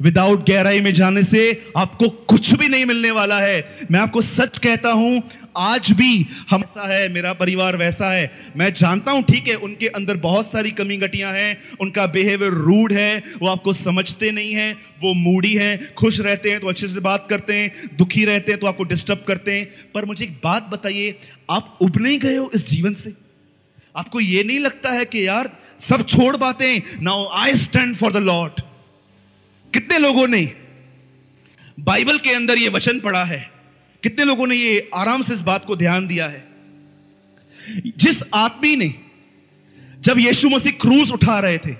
विदाउट 0.00 0.46
गहराई 0.48 0.80
में 0.80 0.92
जाने 0.92 1.22
से 1.24 1.40
आपको 1.76 2.08
कुछ 2.08 2.54
भी 2.54 2.68
नहीं 2.68 2.84
मिलने 2.84 3.10
वाला 3.10 3.38
है। 3.40 3.86
मैं 3.90 4.00
आपको 4.00 4.20
सच 4.22 4.58
कहता 4.58 4.90
हूँ, 4.90 5.22
आज 5.56 5.90
भी 5.92 6.26
हम 6.50 6.60
ऐसा 6.60 6.94
है, 6.94 7.08
मेरा 7.08 7.32
परिवार 7.32 7.76
वैसा 7.76 8.10
है। 8.10 8.30
मैं 8.56 8.72
जानता 8.74 9.12
हूँ, 9.12 9.22
ठीक 9.22 9.48
है, 9.48 9.54
उनके 9.54 9.86
अंदर 9.86 10.16
बहुत 10.16 10.50
सारी 10.50 10.70
कमी 10.70 10.96
गटियाँ 10.96 11.32
हैं, 11.32 11.58
उनका 11.80 12.06
बिहेवियर 12.06 12.52
रूड 12.52 12.92
है, 12.92 13.22
वो 13.42 13.48
आपको 13.48 13.72
समझते 13.72 14.30
नहीं 14.30 14.52
है, 14.52 14.72
वो 15.02 15.14
मूडी 15.14 15.54
है, 15.54 15.76
खुश 15.98 16.20
रहते 16.20 16.50
हैं 16.50 16.60
तो 16.60 16.68
अच्छे 16.68 16.88
से 16.88 17.00
बात 17.00 17.26
करते 17.30 17.54
हैं, 17.54 17.72
दुखी 17.96 18.24
रहते 18.24 18.52
हैं 18.52 18.60
तो 18.60 18.66
आपको 18.66 18.84
डिस्टर्ब 18.84 19.24
करते 19.28 19.52
हैं। 19.52 19.92
पर 19.94 20.04
मुझे 20.04 20.24
एक 20.24 20.40
बात 20.44 20.68
बताइए, 20.70 21.18
आप 21.50 21.78
उब 21.82 22.00
नहीं 22.00 22.18
गए 22.18 22.36
हो 22.36 22.50
इस 22.54 22.68
जीवन 22.70 22.94
से? 22.94 23.12
आपको 23.96 24.20
ये 24.20 24.42
नहीं 24.42 24.58
लगता 24.58 24.90
है 24.90 25.04
कि 25.04 25.26
यार, 25.26 25.50
सब 25.80 26.06
छोड़ 26.06 26.36
बातें 26.36 26.80
now 27.02 27.28
I 27.32 27.54
stand 27.54 27.96
for 27.96 28.12
the 28.12 28.16
lord 28.16 28.62
कितने 29.74 29.98
लोगों 29.98 30.26
ने 30.28 30.40
बाइबल 31.80 32.18
के 32.18 32.30
अंदर 32.30 32.58
यह 32.58 32.70
वचन 32.70 33.00
पढ़ा 33.00 33.24
है? 33.24 33.50
कितने 34.02 34.24
लोगों 34.24 34.46
ने 34.46 34.54
ये 34.54 34.90
आराम 34.94 35.22
से 35.22 35.34
इस 35.34 35.40
बात 35.40 35.64
को 35.64 35.76
ध्यान 35.76 36.06
दिया 36.06 36.26
है? 36.26 36.46
जिस 37.96 38.22
आदमी 38.34 38.76
ने 38.76 38.94
जब 40.00 40.18
यीशु 40.18 40.48
मसीह 40.48 40.72
क्रूस 40.72 41.12
उठा 41.12 41.38
रहे 41.40 41.58
थे 41.58 41.74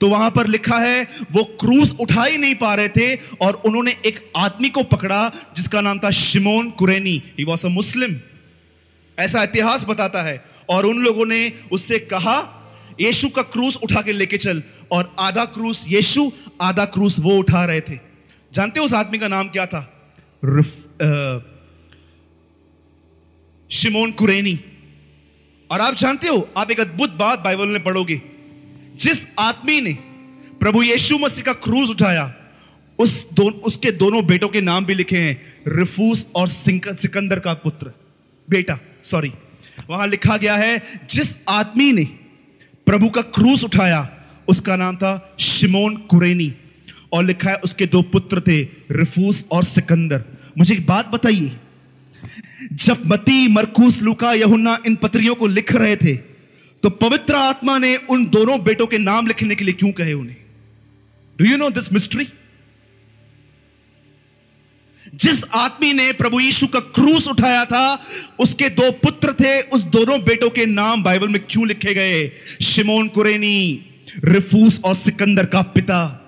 तो 0.00 0.08
वहाँ 0.08 0.30
पर 0.30 0.46
लिखा 0.46 0.78
है, 0.78 1.02
वो 1.32 1.42
क्रूस 1.60 1.94
उठा 2.00 2.24
ही 2.24 2.36
नहीं 2.36 2.54
पा 2.54 2.74
रहे 2.74 2.88
थे 2.88 3.14
और 3.40 3.54
उन्होंने 3.66 3.96
एक 4.06 4.32
आदमी 4.36 4.68
को 4.68 4.82
पकड़ा 4.82 5.28
जिसका 5.56 5.80
नाम 5.80 5.98
था 5.98 6.10
शिमोन 6.10 6.70
कुरेनी। 6.70 7.22
ही 7.38 7.44
वॉज़ 7.44 7.66
अ 7.66 7.68
मुस्लिम 7.68 8.16
ऐसा 9.18 9.42
इतिहास 9.42 9.84
बताता 9.84 10.22
है। 10.22 10.44
और 10.68 10.86
उन 10.86 10.98
लोगों 10.98 11.26
ने 11.26 11.52
उससे 11.72 11.98
कहा 11.98 12.59
यीशु 13.00 13.28
का 13.28 13.42
क्रूस 13.44 13.76
उठा 13.76 14.00
के 14.02 14.12
लेके 14.12 14.38
चल 14.38 14.62
और 14.92 15.14
आधा 15.18 15.44
क्रूस 15.46 15.84
यीशु 15.88 16.30
आधा 16.60 16.84
क्रूस 16.86 17.18
वो 17.18 17.36
उठा 17.38 17.64
रहे 17.64 17.80
थे। 17.80 17.98
जानते 18.52 18.80
हो 18.80 18.86
उस 18.86 18.94
आदमी 18.94 19.18
का 19.18 19.28
नाम 19.28 19.48
क्या 19.48 19.66
था? 19.66 19.80
शिमोन 23.70 24.12
कुरेनी। 24.12 24.58
और 25.70 25.80
आप 25.80 25.94
जानते 25.94 26.28
हो 26.28 26.48
आप 26.56 26.70
एक 26.70 26.80
अद्भुत 26.80 27.10
बात 27.14 27.40
बाइबल 27.40 27.68
में 27.68 27.82
पढ़ोगे। 27.84 28.20
जिस 28.96 29.26
आदमी 29.38 29.80
ने 29.80 29.92
प्रभु 30.60 30.82
यीशु 30.82 31.18
मसीह 31.18 31.44
का 31.44 31.52
क्रूज 31.64 31.90
उठाया 31.90 32.32
उस 32.98 33.24
दो, 33.32 33.42
उसके 33.42 33.90
दोनों 33.92 34.24
बेटों 34.26 34.48
के 34.48 34.60
नाम 34.60 34.84
भी 34.84 34.94
लिखे 34.94 35.16
हैं 35.16 35.74
रिफूस 35.76 36.26
और 36.36 36.48
सिकंदर 36.48 37.40
का 37.40 37.54
पुत्र। 37.56 37.92
बेटा 38.48 38.78
सॉरी 39.04 39.32
वहाँ 39.90 40.06
लिखा 40.06 40.36
गया 40.36 40.56
है 40.56 41.06
जिस 41.10 41.36
आदमी 41.48 41.92
ने 41.92 42.04
प्रभु 42.90 43.08
का 43.08 43.22
क्रूस 43.22 43.64
उठाया। 43.64 43.98
उसका 44.48 44.76
नाम 44.76 44.96
था 44.96 45.36
शिमोन 45.40 45.96
कुरेनी। 45.96 46.52
और 47.12 47.24
लिखा 47.24 47.50
है, 47.50 47.56
उसके 47.56 47.86
दो 47.86 48.02
पुत्र 48.02 48.40
थे, 48.40 48.62
रिफूस 48.90 49.44
और 49.50 49.64
सिकंदर। 49.64 50.24
मुझे 50.58 50.74
एक 50.74 50.86
बात 50.86 51.08
बताइए, 51.08 51.52
जब 52.72 53.02
मती, 53.06 53.48
मरकूस, 53.48 54.02
लुका, 54.02 54.32
यहुन्ना 54.32 54.78
इन 54.86 54.96
पत्रियों 54.96 55.34
को 55.34 55.46
लिख 55.46 55.72
रहे 55.72 55.96
थे 55.96 56.14
तो 56.82 56.90
पवित्र 56.90 57.34
आत्मा 57.34 57.78
ने 57.78 57.96
उन 57.96 58.26
दोनों 58.26 58.62
बेटों 58.64 58.86
के 58.86 58.98
नाम 58.98 59.26
लिखने 59.26 59.54
के 59.54 59.64
लिए 59.64 59.74
क्यों 59.74 59.92
कहे 59.92 60.12
उन्हें? 60.12 60.36
Do 61.38 61.44
you 61.44 61.56
know 61.56 61.70
this 61.70 61.92
mystery 61.92 62.28
जिस 65.20 65.44
आदमी 65.54 65.92
ने 65.92 66.12
प्रभु 66.12 66.40
यीशु 66.40 66.66
का 66.66 66.80
क्रूस 66.80 67.28
उठाया 67.28 67.64
था, 67.64 68.00
उसके 68.38 68.68
दो 68.68 68.90
पुत्र 68.90 69.32
थे, 69.32 69.60
उस 69.60 69.82
दोनों 69.82 70.20
बेटों 70.20 70.50
के 70.50 70.66
नाम 70.66 71.02
बाइबल 71.02 71.28
में 71.28 71.42
क्यों 71.50 71.68
लिखे 71.68 71.94
गए? 71.94 72.32
शिमोन 72.62 73.08
कुरेनी, 73.08 73.86
रिफूस 74.24 74.80
और 74.84 74.94
सिकंदर 74.94 75.46
का 75.46 75.62
पिता। 75.62 76.26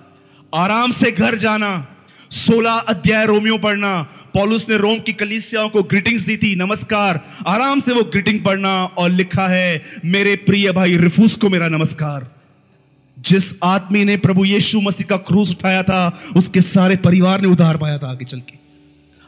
आराम 0.55 0.91
से 0.91 1.11
घर 1.11 1.37
जाना, 1.37 1.87
सोलह 2.31 2.71
अध्याय 2.71 3.25
रोमियो 3.25 3.57
पढ़ना। 3.57 4.01
पॉलुस 4.33 4.69
ने 4.69 4.77
रोम 4.77 4.99
की 4.99 5.13
कलीसियाओं 5.13 5.69
को 5.69 5.83
ग्रीटिंग्स 5.83 6.21
दी 6.21 6.37
थी, 6.37 6.55
नमस्कार। 6.55 7.25
आराम 7.47 7.79
से 7.79 7.93
वो 7.93 8.03
ग्रीटिंग 8.03 8.43
पढ़ना 8.43 8.85
और 8.85 9.09
लिखा 9.09 9.47
है, 9.47 9.81
मेरे 10.05 10.35
प्रिय 10.35 10.71
भाई, 10.71 10.97
रिफूस 10.97 11.35
को 11.35 11.49
मेरा 11.49 11.69
नमस्कार। 11.69 12.31
जिस 13.19 13.53
आदमी 13.63 14.05
ने 14.05 14.17
प्रभु 14.17 14.45
यीशु 14.45 14.81
मसीह 14.81 15.07
का 15.07 15.17
क्रूस 15.17 15.51
उठाया 15.51 15.83
था, 15.83 16.19
उसके 16.35 16.61
सारे 16.61 16.95
परिवार 16.95 17.41
ने 17.41 17.47
उधार 17.47 17.77
पाया 17.77 17.97
था 17.97 18.09
आगे 18.09 18.25
चल 18.25 18.39
के। 18.39 18.62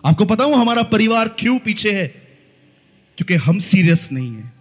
आपको 0.06 0.26
पता 0.26 0.44
हूँ, 0.44 0.56
हमारा 0.56 0.82
परिवार 0.82 1.28
क्यों 1.28 1.60
पीछे 1.60 1.92
है? 1.92 2.08
क्योंकि 3.18 3.34
हम 3.34 3.60
सीरियस 3.60 4.10
नहीं 4.12 4.36
है। 4.36 4.56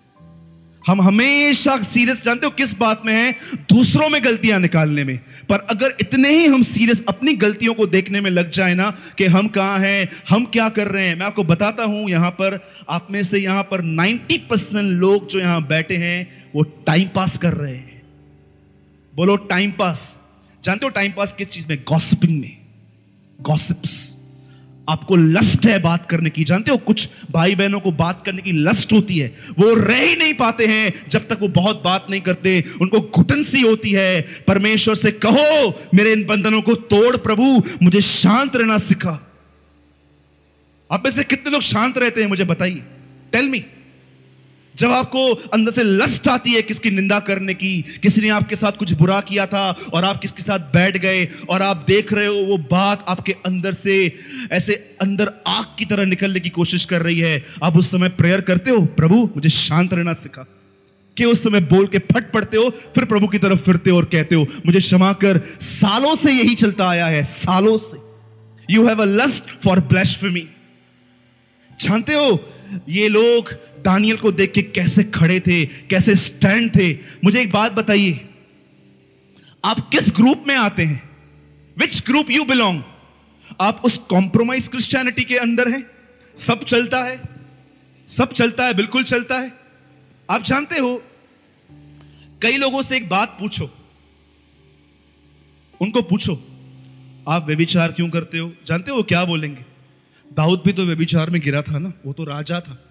हम 0.86 1.02
हमेशा 1.02 1.82
सीरियस 1.82 2.24
जानते 2.24 2.46
हो 2.46 2.50
किस 2.50 2.78
बात 2.78 3.02
में 3.06 3.14
है? 3.14 3.32
दूसरों 3.54 4.08
में 4.08 4.24
गलतियाँ 4.24 4.60
निकालने 4.60 5.04
में। 5.04 5.20
पर 5.48 5.58
अगर 5.58 5.94
इतने 6.00 6.28
ही 6.28 6.46
हम 6.46 6.62
सीरियस 6.62 7.04
अपनी 7.08 7.32
गलतियों 7.32 7.74
को 7.74 7.86
देखने 7.86 8.20
में 8.20 8.30
लग 8.30 8.50
जाए 8.50 8.74
ना 8.74 8.96
कि 9.18 9.26
हम 9.26 9.48
कहाँ 9.48 9.78
हैं, 9.78 10.08
हम 10.28 10.44
क्या 10.44 10.68
कर 10.68 10.88
रहे 10.88 11.08
हैं, 11.08 11.16
मैं 11.16 11.26
आपको 11.26 11.44
बताता 11.44 11.84
हूँ, 11.84 12.10
यहाँ 12.10 12.30
पर 12.30 12.68
आप 12.88 13.08
में 13.10 13.22
से 13.22 13.38
यहाँ 13.38 13.62
पर 13.62 13.82
90 13.82 14.38
परसेंट 14.38 14.84
लोग 14.84 15.28
जो 15.28 15.38
यहाँ 15.38 15.66
बैठे 15.66 15.96
हैं, 15.96 16.46
वो 16.54 16.62
टाइम 16.62 17.08
पास 17.08 17.38
कर 17.38 17.52
रहे 17.54 17.76
हैं। 17.76 18.02
बोलो 19.14 19.36
टाइम 19.36 19.70
पास। 19.70 20.20
जानते 20.64 20.86
हो 20.86 20.90
टाइम 20.90 21.12
पास 21.12 21.32
किस 21.32 21.48
चीज़ 21.48 21.68
में? 21.68 21.84
गॉसिपिंग 21.88 22.40
में। 22.40 22.56
गॉसिप्स। 23.40 24.14
आपको 24.88 25.16
लस्ट 25.16 25.66
है 25.66 25.78
बात 25.78 26.06
करने 26.06 26.30
की। 26.30 26.44
जानते 26.44 26.70
हो, 26.70 26.76
कुछ 26.76 27.08
भाई 27.30 27.54
बहनों 27.54 27.80
को 27.80 27.92
बात 27.92 28.22
करने 28.26 28.42
की 28.42 28.52
लस्ट 28.52 28.92
होती 28.92 29.18
है। 29.18 29.34
वो 29.58 29.74
रह 29.74 30.00
ही 30.00 30.16
नहीं 30.16 30.34
पाते 30.34 30.66
हैं 30.66 30.92
जब 31.08 31.28
तक 31.28 31.38
वो 31.40 31.48
बहुत 31.48 31.82
बात 31.84 32.06
नहीं 32.10 32.20
करते। 32.20 32.64
उनको 32.80 33.00
घुटन 33.00 33.42
सी 33.42 33.60
होती 33.60 33.90
है। 33.90 34.26
परमेश्वर 34.46 34.94
से 34.94 35.10
कहो, 35.10 35.80
मेरे 35.94 36.12
इन 36.12 36.24
बंधनों 36.24 36.62
को 36.62 36.74
तोड़ 36.74 37.16
प्रभु, 37.16 37.62
मुझे 37.82 38.00
शांत 38.00 38.56
रहना 38.56 38.78
सिखा। 38.78 39.30
आप 40.92 41.02
में 41.04 41.10
से 41.10 41.24
कितने 41.24 41.52
लोग 41.52 41.60
शांत 41.60 41.98
रहते 41.98 42.20
हैं, 42.20 42.28
मुझे 42.28 42.44
बताइए। 42.44 42.82
टेल 43.32 43.48
मी 43.48 43.64
जब 44.76 44.90
आपको 44.90 45.34
अंदर 45.34 45.72
से 45.72 45.82
लस्ट 45.82 46.28
आती 46.28 46.52
है 46.52 46.62
किसकी 46.62 46.90
निंदा 46.90 47.20
करने 47.20 47.54
की 47.54 47.84
किसी 48.02 48.20
ने 48.20 48.28
आपके 48.28 48.56
साथ 48.56 48.72
कुछ 48.72 48.92
बुरा 48.92 49.20
किया 49.20 49.46
था 49.46 49.76
और 49.92 50.04
आप 50.04 50.20
किसके 50.20 50.42
साथ 50.42 50.58
बैठ 50.58 50.96
गए 50.96 51.28
और 51.48 51.62
आप 51.62 51.84
देख 51.88 52.12
रहे 52.12 52.26
हो 52.26 52.34
वो 52.34 52.58
बात 52.58 53.04
आपके 53.08 53.32
अंदर 53.32 53.74
से 53.74 54.12
ऐसे 54.52 54.74
अंदर 55.00 55.32
आग 55.46 55.64
की 55.78 55.84
तरह 55.84 56.04
निकलने 56.04 56.40
की 56.40 56.48
कोशिश 56.48 56.84
कर 56.84 57.02
रही 57.02 57.18
है। 57.20 57.44
आप 57.62 57.76
उस 57.76 57.90
समय 57.90 58.08
प्रेयर 58.08 58.40
करते 58.40 58.70
हो, 58.70 58.80
प्रभु, 58.80 59.14
मुझे 59.36 59.48
शांत 59.48 59.94
रहना 59.94 60.12
सिखा। 60.12 60.46
कि 61.16 61.24
उस 61.24 61.42
समय 61.44 61.60
बोल 61.60 61.86
के 61.86 61.98
फट 61.98 62.32
पड़ते 62.32 62.56
हो, 62.56 62.70
फिर 62.70 63.04
प्रभु 63.04 63.26
की 63.26 63.38
तरफ़ 63.38 63.58
फिरते 63.58 63.90
हो 63.90 63.96
और 63.96 64.04
कहते 64.04 64.34
हो, 64.34 64.46
मुझे 64.66 64.78
क्षमा 64.78 65.12
कर, 65.12 65.40
सालों 65.60 66.16
से 66.16 66.32
यही 66.32 66.54
चलता 66.54 66.88
आया 66.88 67.06
है, 67.06 67.24
सालों 67.24 67.78
से। 67.78 67.98
You 68.74 68.86
have 68.86 69.02
a 69.02 69.04
lust 69.04 69.44
for 69.44 69.80
blasphemy 69.80 70.48
जानते 71.80 72.14
हो, 72.14 72.50
ये 72.88 73.08
लोग 73.08 73.50
दानियल 73.84 74.16
को 74.16 74.32
देख 74.32 74.52
के 74.52 74.62
कैसे 74.62 75.04
खड़े 75.04 75.40
थे, 75.40 75.64
कैसे 75.64 76.14
स्टैंड 76.14 76.70
थे। 76.76 76.92
मुझे 77.24 77.40
एक 77.42 77.50
बात 77.52 77.72
बताइए, 77.72 78.20
आप 79.64 79.88
किस 79.90 80.12
ग्रुप 80.16 80.44
में 80.48 80.56
आते 80.56 80.82
हैं? 80.82 81.10
विच 81.78 82.02
ग्रुप 82.06 82.30
यू 82.30 82.44
बिलोंग 82.44 82.82
आप 83.60 83.82
उस 83.84 83.98
कॉम्प्रोमाइज 83.98 84.68
क्रिश्चियनिटी 84.68 85.24
के 85.24 85.36
अंदर 85.36 85.68
हैं? 85.68 85.86
सब 86.36 86.64
चलता 86.64 87.02
है? 87.04 87.20
सब 88.08 88.32
चलता 88.32 88.66
है, 88.66 88.74
बिल्कुल 88.74 89.04
चलता 89.04 89.38
है। 89.38 89.52
आप 90.30 90.42
जानते 90.42 90.78
हो, 90.78 91.02
कई 92.42 92.56
लोगों 92.56 92.82
से 92.82 92.96
एक 92.96 93.08
बात 93.08 93.36
पूछो। 93.40 93.70
उनको 95.80 96.02
पूछो, 96.02 96.34
आप 97.28 97.46
व्यभिचार 97.46 97.92
क्यों 97.92 98.08
करते 98.08 98.38
हो? 98.38 98.52
जानते 98.66 98.90
हो 98.90 99.02
क्या 99.02 99.24
बोलेंगे? 99.24 99.64
दाऊद 100.32 100.62
भी 100.64 100.72
तो 100.72 100.84
व्यभिचार 100.84 101.30
में 101.30 101.40
गिरा 101.40 101.62
था 101.62 101.78
ना, 101.78 101.92
वो 102.06 102.12
तो 102.12 102.24
राजा 102.24 102.60
था। 102.60 102.83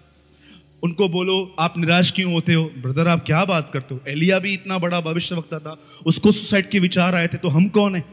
उनको 0.84 1.08
बोलो, 1.08 1.54
आप 1.58 1.78
निराश 1.78 2.10
क्यों 2.10 2.32
होते 2.32 2.54
हो? 2.54 2.64
ब्रदर 2.78 3.08
आप 3.08 3.24
क्या 3.24 3.44
बात 3.44 3.70
करते 3.72 3.94
हो? 3.94 4.00
एलिया 4.08 4.38
भी 4.38 4.52
इतना 4.52 4.78
बड़ा 4.78 5.00
भविष्य 5.00 5.34
वक्ता 5.34 5.58
था। 5.58 5.76
उसको 6.06 6.32
सुसाइड 6.32 6.68
के 6.70 6.78
विचार 6.78 7.14
आए 7.14 7.26
थे 7.26 7.36
तो 7.36 7.48
हम 7.48 7.68
कौन 7.68 7.96
है? 7.96 8.04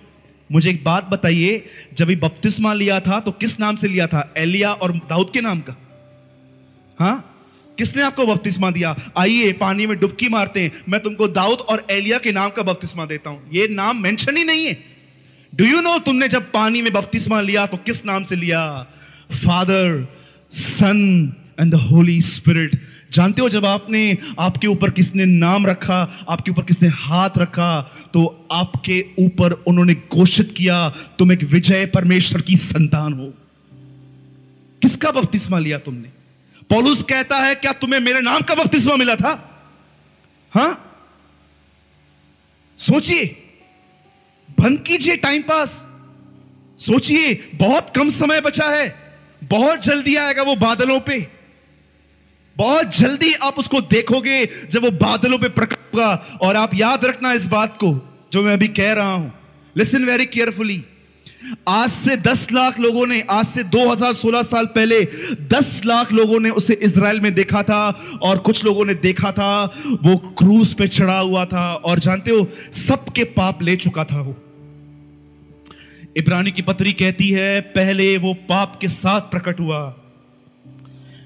मुझे 0.51 0.69
एक 0.69 0.83
बात 0.83 1.09
बताइए, 1.09 1.65
जब 1.93 2.09
ये 2.09 2.15
बपतिस्मा 2.15 2.73
लिया 2.73 2.99
था 2.99 3.19
तो 3.19 3.31
किस 3.31 3.59
नाम 3.59 3.75
से 3.75 3.87
लिया 3.87 4.07
था? 4.07 4.33
एलिया 4.37 4.71
और 4.73 4.91
दाऊद 4.91 5.31
के 5.33 5.41
नाम 5.41 5.59
का? 5.59 5.75
हाँ? 6.99 7.27
किसने 7.77 8.03
आपको 8.03 8.25
बपतिस्मा 8.25 8.71
दिया? 8.71 8.95
आइए, 9.17 9.51
पानी 9.51 9.85
में 9.87 9.99
डुबकी 9.99 10.29
मारते 10.29 10.61
हैं। 10.61 10.71
मैं 10.89 11.01
तुमको 11.01 11.27
दाऊद 11.27 11.59
और 11.59 11.85
एलिया 11.91 12.17
के 12.17 12.31
नाम 12.31 12.49
का 12.49 12.63
बपतिस्मा 12.63 13.05
देता 13.05 13.29
हूँ। 13.29 13.49
ये 13.53 13.67
नाम 13.67 14.01
मेंशन 14.01 14.37
ही 14.37 14.43
नहीं 14.43 14.65
है। 14.65 14.77
डू 15.55 15.65
यू 15.65 15.81
नो 15.81 15.97
तुमने 15.99 16.27
जब 16.27 16.51
पानी 16.51 16.81
में 16.81 16.91
बपतिस्मा 16.93 17.41
लिया 17.41 17.65
तो 17.65 17.77
किस 17.77 18.05
नाम 18.05 18.23
से 18.23 18.35
लिया? 18.35 18.87
Father 19.31 20.07
son 20.51 21.33
and 21.59 21.71
the 21.71 21.75
holy 21.75 22.21
spirit 22.21 22.81
जानते 23.11 23.41
हो 23.41 23.49
जब 23.49 23.65
आपने 23.65 24.17
आपके 24.39 24.67
ऊपर 24.67 24.89
किसने 24.89 25.25
नाम 25.25 25.67
रखा, 25.67 26.25
आपके 26.29 26.51
ऊपर 26.51 26.63
किसने 26.63 26.87
हाथ 26.87 27.29
रखा 27.37 27.81
तो 28.13 28.47
आपके 28.51 29.05
ऊपर 29.19 29.51
उन्होंने 29.51 29.93
घोषित 29.93 30.53
किया, 30.57 30.89
तुम 30.89 31.31
एक 31.31 31.43
विजय 31.43 31.85
परमेश्वर 31.85 32.41
की 32.41 32.57
संतान 32.57 33.13
हो। 33.13 33.33
किसका 34.81 35.11
बपतिस्मा 35.11 35.59
लिया 35.59 35.77
तुमने? 35.77 36.07
पॉलुस 36.69 37.03
कहता 37.03 37.37
है, 37.37 37.55
क्या 37.55 37.71
तुम्हें 37.71 37.99
मेरे 37.99 38.21
नाम 38.21 38.41
का 38.41 38.55
बपतिस्मा 38.55 38.95
मिला 38.95 39.15
था? 39.15 39.33
हाँ? 40.51 40.87
सोचिए। 42.77 43.25
बंद 44.59 44.79
कीजिए 44.79 45.15
टाइम 45.15 45.41
पास। 45.41 45.87
सोचिए, 46.77 47.51
बहुत 47.55 47.89
कम 47.95 48.09
समय 48.09 48.41
बचा 48.41 48.69
है। 48.69 48.95
बहुत 49.43 49.83
जल्दी 49.83 50.15
आएगा 50.15 50.43
वो 50.43 50.55
बादलों 50.55 50.99
पे। 50.99 51.40
बहुत 52.57 52.95
जल्दी 52.97 53.33
आप 53.33 53.59
उसको 53.59 53.81
देखोगे 53.81 54.45
जब 54.71 54.83
वो 54.83 54.91
बादलों 54.91 55.37
पे 55.39 55.49
प्रकट 55.49 55.77
होगा। 55.93 56.37
और 56.41 56.55
आप 56.55 56.71
याद 56.75 57.05
रखना 57.05 57.33
इस 57.33 57.47
बात 57.47 57.77
को, 57.77 57.93
जो 58.33 58.43
मैं 58.43 58.53
अभी 58.53 58.67
कह 58.67 58.93
रहा 58.93 59.13
हूँ। 59.13 59.33
लिसन 59.77 60.05
वेरी 60.05 60.25
केयरफुली 60.25 60.83
आज 61.67 61.89
से 61.89 62.15
10 62.17 62.47
लाख 62.51 62.79
लोगों 62.79 63.05
ने, 63.07 63.23
आज 63.29 63.45
से 63.45 63.63
2016 63.63 64.43
साल 64.43 64.65
पहले 64.65 65.03
10 65.49 65.81
लाख 65.85 66.11
लोगों 66.11 66.39
ने 66.39 66.49
उसे 66.49 66.73
इसराइल 66.73 67.19
में 67.19 67.33
देखा 67.33 67.63
था 67.63 67.89
और 68.21 68.37
कुछ 68.37 68.65
लोगों 68.65 68.85
ने 68.85 68.93
देखा 68.93 69.31
था, 69.31 69.63
वो 70.03 70.17
क्रूज 70.17 70.73
पे 70.73 70.87
चढ़ा 70.87 71.19
हुआ 71.19 71.45
था 71.45 71.73
और 71.73 71.99
जानते 71.99 72.31
हो, 72.31 72.47
सबके 72.71 73.23
पाप 73.23 73.61
ले 73.61 73.75
चुका 73.75 74.03
था 74.03 74.21
वो। 74.21 74.35
इब्रानी 76.17 76.51
की 76.51 76.61
पत्री 76.61 76.93
कहती 76.93 77.29
है, 77.29 77.61
पहले 77.61 78.17
वो 78.17 78.33
पाप 78.33 78.77
के 78.81 78.87
साथ 78.87 79.21
प्रकट 79.21 79.59
हुआ। 79.59 80.00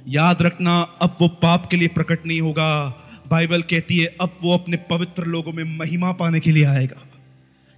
याद 0.08 0.41
रखना, 0.41 0.82
अब 0.82 1.18
वो 1.22 1.28
पाप 1.28 1.65
के 1.65 1.78
लिए 1.78 1.88
प्रकट 1.88 2.26
नहीं 2.26 2.41
होगा। 2.41 2.89
बाइबल 3.28 3.62
कहती 3.62 4.00
है, 4.00 4.15
अब 4.22 4.38
वो 4.41 4.54
अपने 4.54 4.78
पवित्र 4.78 5.24
लोगों 5.24 5.54
में 5.54 5.63
महिमा 5.63 6.12
पाने 6.12 6.39
के 6.39 6.52
लिए 6.52 6.65
आएगा। 6.65 7.04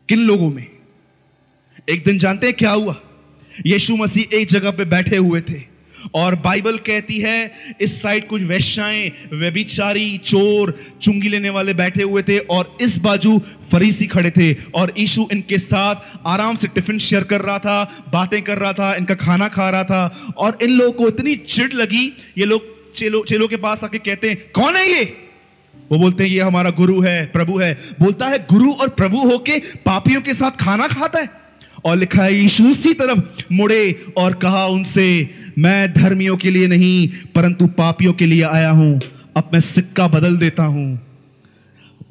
किन 0.09 0.19
लोगों 0.19 0.51
में? 0.51 0.67
एक 1.89 2.03
दिन 2.03 2.17
जानते 2.17 2.47
हैं 2.47 2.55
क्या 2.55 2.71
हुआ? 2.71 2.95
यीशु 3.65 3.95
मसीह 3.95 4.35
एक 4.35 4.47
जगह 4.47 4.71
पे 4.71 4.85
बैठे 4.85 5.17
हुए 5.17 5.41
थे। 5.41 5.76
और 6.15 6.35
बाइबल 6.35 6.77
कहती 6.77 7.17
है, 7.17 7.51
इस 7.81 8.01
साइड 8.01 8.27
कुछ 8.27 8.41
वैश्याएँ, 8.41 9.11
व्यभिचारी, 9.33 10.17
चोर, 10.17 10.73
चुंगी 11.01 11.29
लेने 11.29 11.49
वाले 11.49 11.73
बैठे 11.73 12.03
हुए 12.03 12.21
थे 12.21 12.37
और 12.37 12.77
इस 12.81 12.97
बाजू 12.97 13.37
फरीसी 13.71 14.07
खड़े 14.07 14.31
थे 14.31 14.53
और 14.75 14.93
ईशु 14.97 15.27
इनके 15.31 15.57
साथ 15.57 15.95
आराम 16.25 16.55
से 16.55 16.67
टिफ़िन 16.67 16.99
शेयर 16.99 17.23
कर 17.23 17.41
रहा 17.41 17.59
था, 17.59 18.05
बातें 18.13 18.41
कर 18.41 18.57
रहा 18.57 18.73
था, 18.73 18.95
इनका 18.95 19.15
खाना 19.15 19.47
खा 19.47 19.69
रहा 19.69 19.83
था 19.83 20.33
और 20.37 20.57
इन 20.61 20.69
लोगों 20.69 20.91
को 20.91 21.07
इतनी 21.07 21.35
चिड़ 21.35 21.73
लगी, 21.73 22.13
ये 22.37 22.45
लोग 22.45 22.75
चेलो 22.93 23.23
चेलो 23.29 23.47
के 23.47 23.55
पास 23.55 23.83
आके 23.83 23.97
कहते 23.97 24.29
हैं, 24.29 24.37
कौन 24.51 24.75
है 24.75 24.89
ये? 24.89 25.17
वो 25.91 25.97
बोलते 25.97 26.23
हैं, 26.23 26.31
ये 26.31 26.39
हमारा 26.41 26.69
गुरु 26.69 27.01
है, 27.01 27.25
प्रभु 27.25 27.57
है। 27.57 27.73
बोलता 27.99 28.27
है, 28.27 28.39
गुरु 28.39 28.71
और 28.71 28.89
प्रभु 28.89 29.17
होके 29.17 29.59
पापियों 29.59 30.21
के 30.21 30.33
साथ 30.33 30.51
खाना 30.51 30.87
खाता 30.87 31.19
है? 31.19 31.46
और 31.85 31.97
लिखा 31.97 32.23
है, 32.23 32.33
यीशु 32.35 32.63
उसी 32.63 32.93
तरफ़ 32.93 33.43
मुड़े 33.51 34.05
और 34.17 34.33
कहा 34.33 34.65
उनसे, 34.65 35.29
मैं 35.57 35.93
धर्मियों 35.93 36.37
के 36.37 36.51
लिए 36.51 36.67
नहीं, 36.67 37.07
परंतु 37.35 37.67
पापियों 37.67 38.13
के 38.13 38.25
लिए 38.25 38.43
आया 38.43 38.69
हूँ। 38.69 39.01
अब 39.37 39.49
मैं 39.53 39.59
सिक्का 39.59 40.07
बदल 40.07 40.37
देता 40.37 40.63
हूँ। 40.63 40.99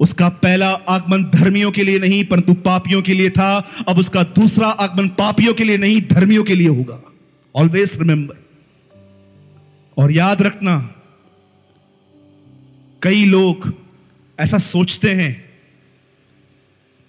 उसका 0.01 0.29
पहला 0.29 0.71
आगमन 0.71 1.25
धर्मियों 1.25 1.71
के 1.73 1.85
लिए 1.85 1.99
नहीं, 1.99 2.25
परंतु 2.25 2.55
पापियों 2.55 3.03
के 3.03 3.15
लिए 3.15 3.31
था। 3.31 3.69
अब 3.89 3.99
उसका 3.99 4.23
दूसरा 4.23 4.69
आगमन 4.69 5.09
पापियों 5.09 5.55
के 5.55 5.65
लिए 5.65 5.77
नहीं, 5.77 6.01
धर्मियों 6.01 6.45
के 6.45 6.55
लिए 6.55 6.69
होगा। 6.69 7.01
ऑलवेज 7.55 7.93
रिमेंबर 7.99 8.45
और 9.97 10.13
याद 10.13 10.43
रखना, 10.43 10.95
कई 13.03 13.25
लोग 13.25 13.75
ऐसा 14.41 14.59
सोचते 14.59 15.11
हैं 15.11 15.45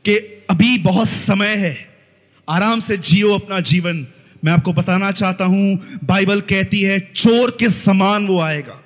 कि 0.06 0.16
अभी 0.50 0.78
बहुत 0.78 1.10
समय 1.10 1.56
है। 1.56 1.87
आराम 2.50 2.80
से 2.80 2.98
जियो 2.98 3.34
अपना 3.34 3.60
जीवन। 3.60 4.08
मैं 4.46 4.52
आपको 4.52 4.74
बताना 4.74 5.12
चाहता 5.12 5.46
हूँ, 5.46 5.80
बाइबल 6.04 6.42
कहती 6.42 6.82
है, 6.82 7.00
चोर 7.16 7.58
के 7.60 7.70
समान 7.70 8.28
वो 8.28 8.40
आएगा। 8.40 8.84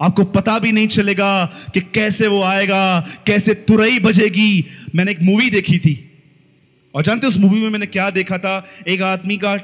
आपको 0.00 0.24
पता 0.24 0.58
भी 0.58 0.72
नहीं 0.72 0.88
चलेगा 0.88 1.44
कि 1.74 1.80
कैसे 1.80 2.26
वो 2.26 2.42
आएगा, 2.42 3.00
कैसे 3.26 3.54
तुरई 3.54 3.98
बजेगी। 3.98 4.66
मैंने 4.94 5.10
एक 5.10 5.22
मूवी 5.22 5.50
देखी 5.50 5.78
थी। 5.78 6.06
और 6.94 7.02
जानते 7.02 7.26
उस 7.26 7.38
मूवी 7.38 7.60
में 7.60 7.70
मैंने 7.70 7.86
क्या 7.86 8.10
देखा 8.10 8.38
था? 8.38 8.66
एक 8.88 9.02
आदमी 9.02 9.36
का 9.36 9.54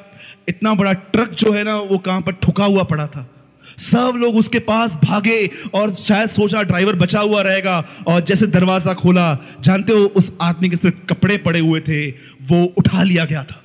इतना 0.48 0.74
बड़ा 0.74 0.92
ट्रक 0.92 1.30
जो 1.30 1.52
है 1.52 1.64
ना, 1.64 1.76
वो 1.76 1.98
कहाँ 1.98 2.20
पर 2.20 2.32
ठुका 2.32 2.64
हुआ 2.64 2.82
पड़ा 2.82 3.06
था। 3.06 3.35
सब 3.78 4.14
लोग 4.16 4.36
उसके 4.36 4.58
पास 4.60 4.94
भागे 4.96 5.46
और 5.74 5.94
शायद 5.94 6.28
सोचा 6.30 6.62
ड्राइवर 6.62 6.96
बचा 6.96 7.20
हुआ 7.20 7.42
रहेगा 7.42 7.76
और 8.08 8.20
जैसे 8.20 8.46
दरवाज़ा 8.48 8.94
खोला, 8.94 9.38
जानते 9.60 9.92
हो 9.92 10.04
उस 10.16 10.30
आदमी 10.40 10.68
के 10.68 10.76
सिर्फ़ 10.76 11.06
कपड़े 11.06 11.36
पड़े 11.38 11.60
हुए 11.60 11.80
थे, 11.80 12.08
वो 12.08 12.64
उठा 12.78 13.02
लिया 13.02 13.24
गया 13.24 13.44
था, 13.44 13.62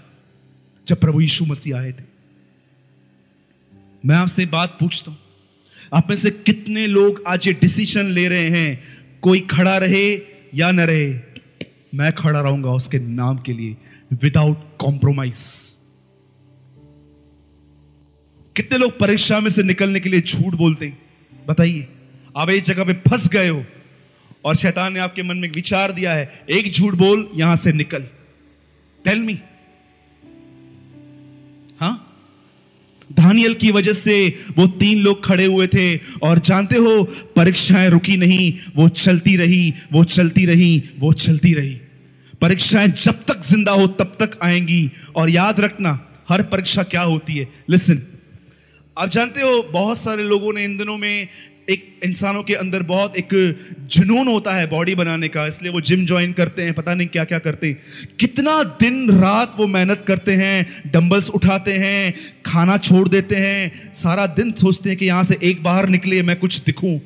जब 0.88 1.00
प्रभु 1.00 1.22
यीशु 1.22 1.46
मसीह 1.46 1.78
आए 1.78 1.92
थे। 1.92 2.04
मैं 4.04 4.16
आपसे 4.16 4.46
बात 4.48 4.78
पूछता 4.80 5.12
हूँ, 5.12 5.18
आप 5.94 6.10
में 6.10 6.16
से 6.18 6.32
कितने 6.32 6.86
लोग 6.88 7.24
आज 7.28 7.48
ये 7.48 7.54
डिसीज़न 7.54 8.06
ले 8.12 8.28
रहे 8.28 8.50
हैं, 8.50 8.84
कोई 9.24 9.40
खड़ा 9.52 9.78
रहे 9.78 10.08
या 10.56 10.72
न 10.72 10.80
रहे? 10.82 11.14
मैं 11.96 12.12
खड़ा 12.14 12.40
रहूँगा 12.42 12.72
उसके 12.72 13.00
नाम 13.00 13.38
के 13.38 13.54
लिए 13.54 13.76
विदाउट 14.14 14.58
कॉम्प्रोमाइज 14.80 15.36
कितने 18.56 18.78
लोग 18.78 19.00
परीक्षा 19.00 19.40
में 19.40 19.50
से 19.50 19.64
निकलने 19.64 20.00
के 20.00 20.10
लिए 20.10 20.22
झूठ 20.22 20.54
बोलते 20.54 20.86
हैं? 20.86 20.98
बताइए। 21.48 21.88
आप 22.38 22.50
एक 22.50 22.64
जगह 22.64 22.84
पे 22.84 22.94
फंस 22.94 23.28
गए 23.28 23.48
हो 23.50 23.66
और 24.46 24.56
शैतान 24.56 24.94
ने 24.94 25.00
आपके 25.00 25.24
मन 25.24 25.38
में 25.38 25.52
विचार 25.52 25.92
दिया 25.92 26.14
है, 26.14 26.44
एक 26.50 26.72
झूठ 26.74 26.94
बोल, 26.94 27.30
यहाँ 27.36 27.56
से 27.56 27.74
निकल। 27.74 28.04
टेल 29.06 29.20
मी 29.20 29.40
हाँ? 31.80 32.08
धानियल 33.14 33.54
की 33.54 33.72
वजह 33.72 33.94
से 33.94 34.28
वो 34.58 34.68
तीन 34.68 35.00
लोग 35.00 35.26
खड़े 35.26 35.46
हुए 35.46 35.68
थे 35.68 35.98
और 35.98 36.40
जानते 36.40 36.76
हो, 36.76 37.04
परीक्षाएँ 37.36 37.90
रुकी 37.90 38.18
नहीं, 38.18 38.54
वो 38.76 38.90
चलती 38.90 39.36
रही, 39.38 39.74
वो 39.92 40.04
चलती 40.04 40.46
रही, 40.46 40.84
वो 41.00 41.14
चलती 41.14 41.54
रही। 41.54 41.82
परीक्षाएँ 42.42 42.88
जब 42.88 43.24
तक 43.24 43.42
ज़िंदा 43.42 43.72
हो, 43.72 43.88
तब 43.88 44.18
तक 44.22 44.40
आएँगी। 44.44 44.92
और 45.16 45.30
याद 45.30 45.60
रखना, 45.60 46.08
हर 46.30 46.44
परीक्षा 46.44 46.84
क्या 46.84 47.02
होती 47.02 47.34
है? 47.34 47.48
लिसन 47.70 48.02
आप 49.02 49.10
जानते 49.10 49.42
हो, 49.42 49.62
बहुत 49.72 49.98
सारे 49.98 50.24
लोगों 50.24 50.52
ने 50.54 50.64
इन 50.64 50.76
दिनों 50.78 50.98
में 50.98 51.28
एक 51.70 52.00
इंसानों 52.04 52.44
के 52.44 52.54
अंदर 52.54 52.84
बहुत 52.84 53.16
एक 53.18 53.30
जुनून 53.92 54.28
होता 54.28 54.52
है 54.52 54.68
बॉडी 54.70 54.96
बनाने 54.96 55.28
का, 55.28 55.46
इसलिए 55.48 55.72
वो 55.72 55.82
जिम 55.82 56.06
ज्वाइन 56.06 56.34
करते 56.34 56.62
हैं, 56.62 56.74
पता 56.74 56.94
नहीं 56.96 57.08
क्या 57.08 57.24
क्या 57.24 57.40
करते 57.40 57.68
हैं। 57.68 58.16
कितना 58.20 58.62
दिन 58.64 59.10
रात 59.20 59.56
वो 59.58 59.68
मेहनत 59.68 60.04
करते 60.08 60.36
हैं, 60.36 60.92
डंबल्स 60.92 61.30
उठाते 61.30 61.74
हैं, 61.74 62.14
खाना 62.46 62.78
छोड़ 62.78 63.08
देते 63.10 63.36
हैं, 63.36 63.94
सारा 63.96 64.26
दिन 64.30 64.52
सोचते 64.52 64.90
हैं 64.90 64.98
कि 64.98 65.06
यहाँ 65.06 65.24
से 65.24 65.38
एक 65.44 65.64
बाहर 65.64 65.90
निकले, 65.90 66.22
मैं 66.22 66.40
कुछ 66.40 66.62
दिखूं। 66.64 66.98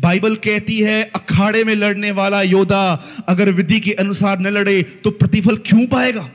बाइबल 0.00 0.34
कहती 0.44 0.78
है, 0.78 1.02
अखाड़े 1.14 1.64
में 1.64 1.74
लड़ने 1.74 2.10
वाला 2.12 2.42
योद्धा 2.42 2.84
अगर 3.28 3.50
विधि 3.52 3.80
के 3.80 3.92
अनुसार 3.98 4.40
न 4.40 4.46
लड़े 4.48 4.82
तो 4.82 5.10
प्रतिफल 5.10 5.56
क्यों 5.66 5.86
पाएगा? 5.86 6.30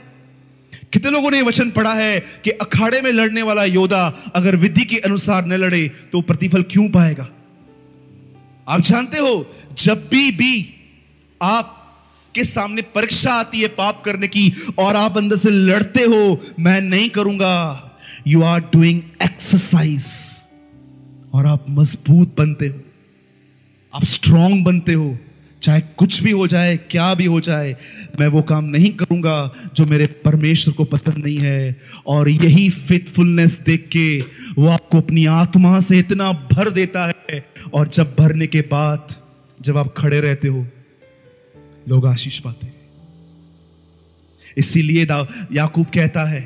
कितने 0.95 1.11
लोगों 1.11 1.31
ने 1.31 1.41
वचन 1.41 1.71
पढ़ा 1.71 1.93
है 1.93 2.19
कि 2.43 2.49
अखाड़े 2.49 3.01
में 3.01 3.11
लड़ने 3.11 3.41
वाला 3.41 3.63
योद्धा 3.65 4.31
अगर 4.35 4.55
विधि 4.55 4.85
के 4.85 4.97
अनुसार 4.97 5.45
न 5.45 5.53
लड़े 5.53 5.87
तो 6.11 6.21
प्रतिफल 6.21 6.63
क्यों 6.63 6.89
पाएगा? 6.89 7.27
आप 8.67 8.81
जानते 8.81 9.17
हो, 9.17 9.55
जब 9.77 10.07
भी 10.09 10.31
भी 10.31 10.53
आप 11.41 11.81
के 12.35 12.43
सामने 12.43 12.81
परीक्षा 12.81 13.33
आती 13.33 13.61
है 13.61 13.67
पाप 13.67 14.01
करने 14.05 14.27
की 14.27 14.51
और 14.77 14.95
आप 14.95 15.17
अंदर 15.17 15.35
से 15.35 15.49
लड़ते 15.49 16.03
हो, 16.03 16.41
मैं 16.59 16.81
नहीं 16.81 17.09
करूँगा। 17.09 17.53
यू 18.27 18.41
आर 18.43 18.59
डूइंग 18.59 19.01
एक्सरसाइज 19.23 20.05
और 21.33 21.45
आप 21.45 21.65
मज़बूत 21.69 22.35
बनते 22.37 22.67
हो। 22.67 22.81
आप 23.93 24.03
स्ट्रांग 24.05 24.63
बनते 24.63 24.93
हो। 24.93 25.17
चाहे 25.65 25.81
कुछ 25.97 26.21
भी 26.23 26.31
हो 26.31 26.47
जाए, 26.47 26.77
क्या 26.77 27.13
भी 27.13 27.25
हो 27.25 27.39
जाए, 27.39 27.75
मैं 28.19 28.27
वो 28.27 28.41
काम 28.41 28.65
नहीं 28.65 28.91
करूँगा 28.91 29.53
जो 29.75 29.85
मेरे 29.85 30.05
परमेश्वर 30.25 30.73
को 30.73 30.83
पसंद 30.83 31.17
नहीं 31.17 31.37
है। 31.37 31.81
और 32.07 32.29
यही 32.29 32.69
फेथफुलनेस 32.69 33.59
देख 33.59 33.87
के 33.91 34.19
वो 34.57 34.67
आपको 34.67 34.97
अपनी 34.97 35.25
आत्मा 35.25 35.79
से 35.79 35.99
इतना 35.99 36.31
भर 36.53 36.69
देता 36.69 37.05
है। 37.05 37.45
और 37.73 37.87
जब 37.87 38.15
भरने 38.19 38.47
के 38.47 38.61
बाद 38.61 39.15
जब 39.59 39.77
आप 39.77 39.93
खड़े 39.97 40.21
रहते 40.21 40.47
हो, 40.47 40.65
लोग 41.89 42.05
आशीष 42.05 42.39
पाते 42.39 42.67
इसीलिए 44.57 45.07
याकूब 45.53 45.85
कहता 45.85 46.23
है, 46.23 46.41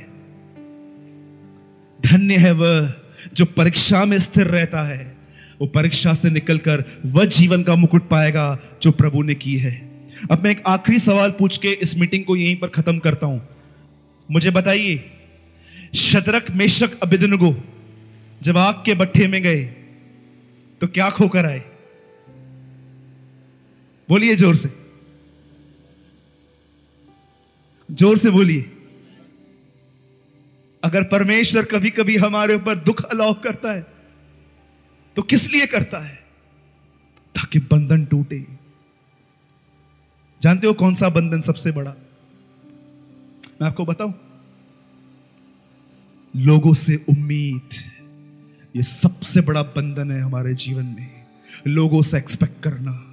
धन्य 2.00 2.38
है 2.38 2.52
वह 2.52 2.94
जो 3.34 3.46
परीक्षा 3.46 4.06
में 4.06 4.18
स्थिर 4.20 4.48
रहता 4.48 4.82
है। 4.84 5.19
वो 5.60 5.68
परीक्षा 5.68 6.14
से 6.14 6.30
निकलकर 6.30 6.84
वह 7.06 7.26
जीवन 7.28 7.64
का 7.64 7.76
मुकुट 7.76 8.08
पाएगा 8.10 8.58
जो 8.84 8.92
प्रभु 8.92 9.22
ने 9.24 9.36
की 9.36 9.56
है। 9.58 9.72
अब 10.32 10.44
मैं 10.44 10.52
एक 10.52 10.64
आखिरी 10.68 11.00
सवाल 11.00 11.32
पूछ 11.32 11.58
के 11.58 11.72
इस 11.82 11.96
मीटिंग 11.98 12.24
को 12.26 12.36
यहीं 12.36 12.56
पर 12.56 12.68
खत्म 12.70 13.00
करता 13.00 13.28
हूँ। 13.28 13.42
मुझे 14.30 14.52
बताइए, 14.52 15.04
शतरक 15.98 16.52
मेशक 16.52 17.00
अबिदनगो 17.04 17.56
जब 18.42 18.58
आग 18.58 18.82
के 18.86 18.94
बट्ठे 18.96 19.28
में 19.28 19.42
गए 19.44 19.64
तो 20.82 20.88
क्या 20.88 21.10
खोकर 21.10 21.46
आए? 21.46 21.64
बोलिए 24.10 24.36
ज़ोर 24.36 24.56
से। 24.56 24.70
ज़ोर 27.90 28.18
से 28.18 28.30
बोलिए। 28.30 28.66
अगर 30.84 31.04
परमेश्वर 31.04 31.66
कभी 31.66 31.90
कभी 31.90 32.16
हमारे 32.18 32.56
ऊपर 32.56 32.76
दुख 32.82 33.02
अलाव 33.04 33.34
करता 33.44 33.74
है 33.74 33.86
तो 35.20 35.24
किस 35.24 35.50
लिए 35.52 35.66
करता 35.66 36.00
है? 36.00 36.16
ताकि 37.36 37.60
बंधन 37.60 38.06
टूटे। 38.06 38.48
जानते 40.42 40.68
हो 40.68 40.74
कौन 40.74 40.96
सा 40.96 41.10
बंधन 41.10 41.42
सबसे 41.42 41.72
बड़ा? 41.72 41.96
मैं 43.62 43.68
आपको 43.68 43.86
बताऊँ? 43.86 44.14
लोगों 46.36 46.74
से 46.74 47.06
उम्मीद। 47.10 47.70
ये 48.76 48.84
सबसे 48.84 49.42
बड़ा 49.42 49.64
बंधन 49.64 50.12
है 50.12 50.22
हमारे 50.22 50.54
जीवन 50.54 50.86
में। 50.86 51.26
लोगों 51.68 52.02
से 52.02 52.18
एक्सपेक्ट 52.18 52.64
करना। 52.64 53.09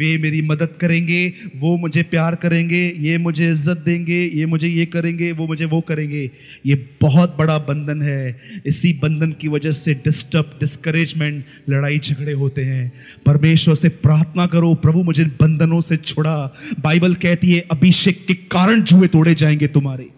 वे 0.00 0.16
मेरी 0.18 0.40
मदद 0.42 0.76
करेंगे, 0.80 1.20
वो 1.56 1.76
मुझे 1.76 2.02
प्यार 2.02 2.34
करेंगे, 2.34 2.82
ये 2.98 3.18
मुझे 3.18 3.50
इज़्ज़त 3.50 3.78
देंगे, 3.78 4.20
ये 4.34 4.46
मुझे 4.46 4.68
ये 4.68 4.86
करेंगे, 4.86 5.30
वो 5.32 5.46
मुझे 5.46 5.64
वो 5.64 5.80
करेंगे। 5.80 6.30
ये 6.66 6.74
बहुत 7.00 7.36
बड़ा 7.38 7.58
बंधन 7.58 8.02
है। 8.02 8.62
इसी 8.66 8.92
बंधन 8.92 9.32
की 9.32 9.48
वजह 9.48 9.70
से 9.70 9.94
डिस्टर्ब 9.94 10.56
डिस्करेजमेंट 10.60 11.44
लड़ाई 11.68 11.98
झगड़े 11.98 12.32
होते 12.32 12.64
हैं। 12.64 12.92
परमेश्वर 13.26 13.74
से 13.74 13.88
प्रार्थना 13.88 14.46
करो, 14.46 14.74
प्रभु 14.74 15.02
मुझे 15.02 15.24
बंधनों 15.40 15.80
से 15.80 15.96
छुड़ा। 15.96 16.36
बाइबल 16.80 17.14
कहती 17.14 17.52
है, 17.52 17.60
अभिषेक 17.70 18.24
के 18.26 18.34
कारण 18.50 18.82
जुए 18.82 19.06
तोड़े 19.08 19.34
जाएँगे 19.34 19.66
तुम्हारे। 19.68 20.08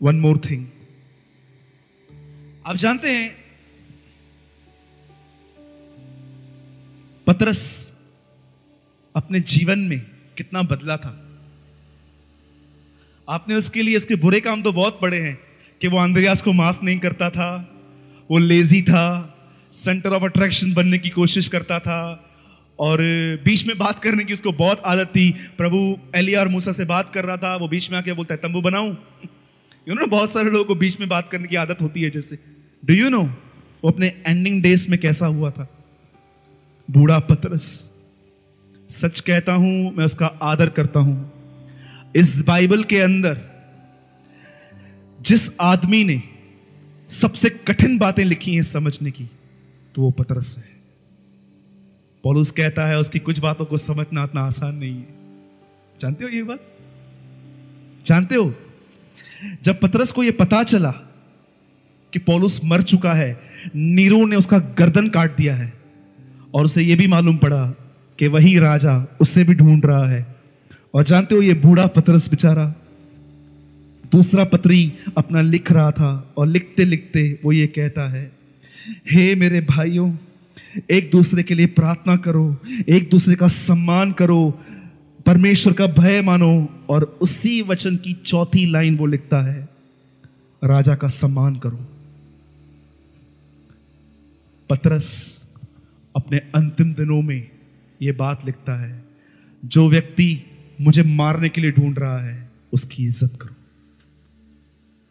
वन 0.00 0.16
मोर 0.16 0.38
थिंग 0.38 0.66
आप 2.66 2.76
जानते 2.76 3.10
हैं 3.10 3.47
पतरस 7.28 7.92
अपने 9.16 9.40
जीवन 9.40 9.78
में 9.78 10.00
कितना 10.36 10.62
बदला 10.62 10.96
था। 10.96 11.10
आपने 13.28 13.54
उसके 13.54 13.82
लिए, 13.82 13.96
उसके 13.96 14.14
बुरे 14.14 14.40
काम 14.40 14.62
तो 14.62 14.72
बहुत 14.72 14.98
बड़े 15.02 15.18
हैं 15.20 15.38
कि 15.80 15.88
वो 15.88 15.98
अंद्रयास 15.98 16.42
को 16.42 16.52
माफ़ 16.52 16.84
नहीं 16.84 16.98
करता 16.98 17.30
था, 17.30 17.76
वो 18.30 18.38
लेजी 18.38 18.82
था 18.82 19.34
सेंटर 19.72 20.10
ऑफ़ 20.10 20.24
अट्रैक्शन 20.24 20.72
बनने 20.72 20.98
की 20.98 21.08
कोशिश 21.08 21.48
करता 21.48 21.78
था 21.78 22.24
और 22.78 22.98
बीच 23.44 23.66
में 23.66 23.78
बात 23.78 23.98
करने 23.98 24.24
की 24.24 24.32
उसको 24.32 24.52
बहुत 24.52 24.80
आदत 24.80 25.06
थी। 25.06 25.30
प्रभु 25.30 25.98
एलिया 26.14 26.40
और 26.40 26.48
मूसा 26.48 26.72
से 26.72 26.84
बात 26.84 27.12
कर 27.14 27.24
रहा 27.24 27.36
था, 27.36 27.56
वो 27.56 27.68
बीच 27.68 27.90
में 27.90 27.98
आके 27.98 28.12
बोलता 28.12 28.34
है, 28.34 28.40
तंबू 28.40 28.60
बनाऊँ? 28.60 28.96
यू 29.88 29.94
नो 29.94 30.06
बहुत 30.06 30.30
सारे 30.30 30.50
लोगों 30.50 30.64
को 30.64 30.74
बीच 30.74 31.00
में 31.00 31.08
बात 31.08 31.28
करने 31.30 31.48
की 31.48 31.56
आदत 31.56 31.82
होती 31.82 32.02
है 32.02 32.10
जैसे। 32.10 32.38
डू 32.84 32.94
यू 32.94 33.10
नो 33.10 33.22
वो 33.22 33.90
अपने 33.90 34.22
एंडिंग 34.26 34.62
डेज़ 34.62 34.90
में 34.90 34.98
कैसा 35.00 35.26
हुआ 35.26 35.50
था? 35.50 35.74
बूढ़ा 36.90 37.18
पतरस। 37.18 37.90
सच 38.90 39.20
कहता 39.20 39.52
हूँ, 39.52 39.94
मैं 39.96 40.04
उसका 40.04 40.26
आदर 40.26 40.68
करता 40.68 41.00
हूँ। 41.00 41.32
इस 42.16 42.42
बाइबल 42.42 42.84
के 42.84 42.98
अंदर, 42.98 43.40
जिस 45.20 45.50
आदमी 45.60 46.04
ने 46.04 46.22
सबसे 47.08 47.50
कठिन 47.50 47.98
बातें 47.98 48.24
लिखी 48.24 48.54
हैं 48.54 48.62
समझने 48.62 49.10
की 49.10 49.24
तो 49.94 50.02
वो 50.02 50.10
पतरस 50.10 50.56
है। 50.58 50.64
पॉलुस 52.24 52.50
कहता 52.50 52.86
है, 52.86 52.98
उसकी 52.98 53.18
कुछ 53.18 53.38
बातों 53.38 53.64
को 53.64 53.76
समझना 53.76 54.24
इतना 54.24 54.40
आसान 54.40 54.74
नहीं 54.74 54.94
है। 54.94 55.06
जानते 56.00 56.24
हो 56.24 56.30
ये 56.30 56.42
बात? 56.42 56.60
जानते 58.06 58.34
हो? 58.34 58.54
जब 59.62 59.80
पतरस 59.80 60.12
को 60.12 60.22
यह 60.22 60.32
पता 60.38 60.62
चला 60.62 60.90
कि 62.12 62.18
पॉलुस 62.18 62.60
मर 62.64 62.82
चुका 62.82 63.12
है, 63.12 63.40
नीरो 63.76 64.26
ने 64.26 64.36
उसका 64.36 64.58
गर्दन 64.58 65.08
काट 65.08 65.36
दिया 65.36 65.56
है 65.56 65.77
और 66.54 66.64
उसे 66.64 66.82
यह 66.82 66.96
भी 66.96 67.06
मालूम 67.06 67.36
पड़ा 67.36 67.66
कि 68.18 68.26
वही 68.26 68.58
राजा 68.58 69.16
उससे 69.20 69.44
भी 69.44 69.54
ढूंढ 69.54 69.86
रहा 69.86 70.08
है। 70.08 70.36
और 70.94 71.04
जानते 71.04 71.34
हो 71.34 71.42
ये 71.42 71.54
बूढ़ा 71.54 71.86
पतरस 71.86 72.30
बेचारा? 72.30 72.74
दूसरा 74.12 74.44
पत्री 74.44 74.92
अपना 75.16 75.40
लिख 75.40 75.72
रहा 75.72 75.90
था 75.90 76.34
और 76.36 76.46
लिखते 76.46 76.84
लिखते 76.84 77.40
वो 77.44 77.52
ये 77.52 77.66
कहता 77.66 78.08
है 78.08 78.32
हे 79.10 79.30
hey, 79.30 79.40
मेरे 79.40 79.60
भाइयों 79.60 80.16
एक 80.90 81.10
दूसरे 81.10 81.42
के 81.42 81.54
लिए 81.54 81.66
प्रार्थना 81.66 82.16
करो 82.16 82.56
एक 82.88 83.08
दूसरे 83.10 83.34
का 83.34 83.48
सम्मान 83.48 84.12
करो 84.12 84.60
परमेश्वर 85.26 85.72
का 85.72 85.86
भय 85.86 86.22
मानो। 86.22 86.68
और 86.88 87.18
उसी 87.20 87.62
वचन 87.62 87.96
की 87.96 88.12
चौथी 88.12 88.70
लाइन 88.70 88.96
वो 88.96 89.06
लिखता 89.06 89.40
है 89.40 89.68
राजा 90.64 90.94
का 90.94 91.08
सम्मान 91.08 91.56
करो। 91.56 91.80
पतरस 94.70 95.44
अपने 96.18 96.38
अंतिम 96.54 96.92
दिनों 96.94 97.22
में 97.22 97.50
यह 98.02 98.12
बात 98.12 98.44
लिखता 98.46 98.80
है, 98.80 99.04
जो 99.62 99.88
व्यक्ति 99.88 100.28
मुझे 100.80 101.02
मारने 101.02 101.48
के 101.48 101.60
लिए 101.60 101.70
ढूंढ 101.70 101.98
रहा 101.98 102.18
है, 102.18 102.48
उसकी 102.72 103.04
इज़्ज़त 103.04 103.38
करो। 103.40 103.54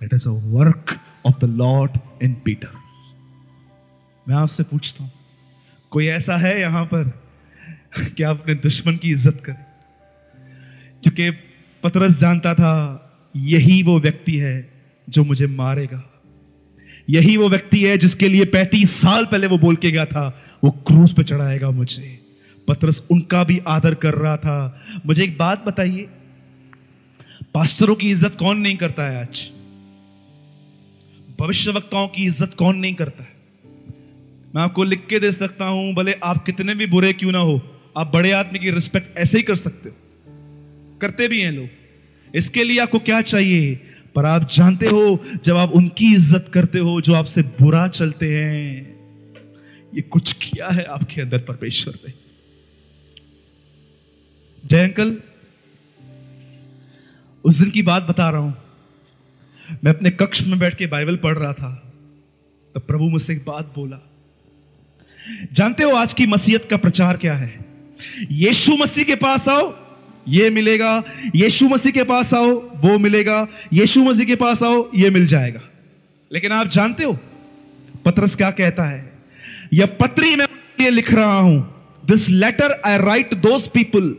That 0.01 0.13
is 0.13 0.27
a 0.27 0.31
work 0.31 0.99
of 1.27 1.33
the 1.33 1.47
Lord 1.59 1.95
in 2.23 2.33
Peter. 2.43 2.69
मैं 4.27 4.35
आपसे 4.35 4.63
पूछता 4.63 5.03
हूँ, 5.03 5.11
कोई 5.91 6.05
ऐसा 6.07 6.37
है 6.37 6.59
यहाँ 6.61 6.85
पर 6.85 7.03
कि 8.17 8.23
आप 8.23 8.39
अपने 8.39 8.55
दुश्मन 8.55 8.97
की 8.97 9.09
इज़्ज़त 9.09 9.41
करें? 9.45 9.65
क्योंकि 11.03 11.29
पतरस 11.83 12.19
जानता 12.19 12.53
था, 12.53 12.73
यही 13.35 13.83
वो 13.83 13.99
व्यक्ति 13.99 14.37
है 14.37 14.55
जो 15.09 15.23
मुझे 15.23 15.47
मारेगा। 15.47 16.03
यही 17.09 17.37
वो 17.37 17.49
व्यक्ति 17.49 17.83
है 17.83 17.97
जिसके 17.97 18.29
लिए 18.29 18.45
पैंतीस 18.45 18.91
साल 18.91 19.25
पहले 19.25 19.47
वो 19.47 19.57
बोल 19.57 19.75
के 19.75 19.91
गया 19.91 20.05
था 20.05 20.46
वो 20.63 20.71
क्रूज 20.87 21.13
पे 21.13 21.23
चढ़ाएगा 21.23 21.71
मुझे 21.71 22.19
पतरस 22.67 23.03
उनका 23.11 23.43
भी 23.43 23.59
आदर 23.67 23.93
कर 23.95 24.13
रहा 24.13 24.37
था। 24.37 24.81
मुझे 25.05 25.23
एक 25.23 25.37
बात 25.37 25.63
बताइए, 25.65 26.07
पास्टरों 27.53 27.95
की 27.95 28.09
इज़्ज़त 28.09 28.35
कौन 28.39 28.57
नहीं 28.57 28.77
करता 28.77 29.03
है 29.03 29.21
आज? 29.21 29.49
भविष्य 31.39 31.71
वक्ताओं 31.71 32.07
की 32.07 32.25
इज़्ज़त 32.25 32.53
कौन 32.53 32.77
नहीं 32.77 32.93
करता 32.93 33.23
है? 33.23 33.35
मैं 34.55 34.61
आपको 34.63 34.83
लिख 34.83 35.05
के 35.07 35.19
दे 35.19 35.31
सकता 35.31 35.65
हूँ, 35.65 35.93
भले 35.93 36.13
आप 36.23 36.45
कितने 36.45 36.75
भी 36.75 36.85
बुरे 36.87 37.13
क्यों 37.13 37.31
ना 37.31 37.39
हो, 37.39 37.61
आप 37.97 38.11
बड़े 38.13 38.31
आदमी 38.31 38.59
की 38.59 38.71
रिस्पेक्ट 38.71 39.17
ऐसे 39.17 39.37
ही 39.37 39.43
कर 39.43 39.55
सकते 39.55 39.89
हो। 39.89 39.95
करते 41.01 41.27
भी 41.27 41.41
हैं 41.41 41.51
लोग। 41.51 42.35
इसके 42.35 42.63
लिए 42.63 42.79
आपको 42.79 42.99
क्या 42.99 43.21
चाहिए? 43.21 43.75
पर 44.15 44.25
आप 44.25 44.49
जानते 44.51 44.87
हो, 44.87 45.23
जब 45.45 45.57
आप 45.57 45.71
उनकी 45.71 46.13
इज़्ज़त 46.15 46.51
करते 46.53 46.79
हो, 46.79 47.01
जो 47.01 47.13
आपसे 47.13 47.41
बुरा 47.41 47.87
चलते 47.87 48.33
हैं 48.35 48.96
ये 49.95 50.01
कुछ 50.01 50.33
किया 50.33 50.67
है 50.67 50.83
आपके 50.83 51.21
अंदर 51.21 51.39
परमेश्वर 51.39 51.93
ने? 52.07 52.13
जय 54.65 54.83
अंकल, 54.83 55.17
उस 57.43 57.55
दिन 57.55 57.69
की 57.69 57.81
बात 57.81 58.03
बता 58.03 58.29
रहा 58.29 58.41
हूँ। 58.41 58.57
मैं 59.83 59.93
अपने 59.93 60.09
कक्ष 60.09 60.41
में 60.41 60.59
बैठ 60.59 60.75
के 60.75 60.87
बाइबल 60.87 61.15
पढ़ 61.15 61.37
रहा 61.37 61.53
था, 61.53 61.93
तब 62.75 62.81
प्रभु 62.81 63.09
मुझसे 63.09 63.33
एक 63.33 63.45
बात 63.45 63.73
बोला। 63.75 63.99
जानते 65.53 65.83
हो 65.83 65.95
आज 65.95 66.13
की 66.13 66.27
मसीहत 66.27 66.67
का 66.69 66.77
प्रचार 66.77 67.17
क्या 67.17 67.35
है? 67.35 67.65
यीशु 68.31 68.71
मसीह 68.71 69.03
के 69.03 69.15
पास 69.15 69.47
आओ, 69.47 69.75
ये 70.27 70.49
मिलेगा। 70.49 71.03
यीशु 71.35 71.65
मसीह 71.65 71.91
के 71.91 72.03
पास 72.03 72.33
आओ, 72.33 72.51
वो 72.75 72.97
मिलेगा। 72.97 73.47
यीशु 73.73 74.03
मसीह 74.03 74.25
के 74.25 74.35
पास 74.35 74.63
आओ, 74.63 74.91
ये 74.95 75.09
मिल 75.09 75.27
जाएगा। 75.27 75.61
लेकिन 76.33 76.51
आप 76.51 76.67
जानते 76.67 77.03
हो, 77.03 77.13
पत्रस 78.05 78.35
क्या 78.35 78.51
कहता 78.51 78.85
है? 78.85 79.06
यह 79.73 79.85
पत्री 79.85 80.35
मैं 80.35 80.47
ये 80.81 80.89
लिख 80.89 81.13
रहा 81.13 81.39
हूँ 81.39 81.75
this 82.05 82.29
letter 82.29 82.81
I 82.85 82.97
write 82.97 83.33
those 83.33 83.67
people 83.67 84.15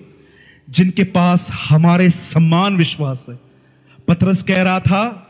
जिनके 0.70 1.04
पास 1.04 1.48
हमारे 1.50 2.10
सम्मान 2.10 2.76
विश्वास 2.76 3.26
है। 3.28 3.38
पत्रस 4.08 4.42
कह 4.42 4.62
रहा 4.62 4.80
था 4.80 5.27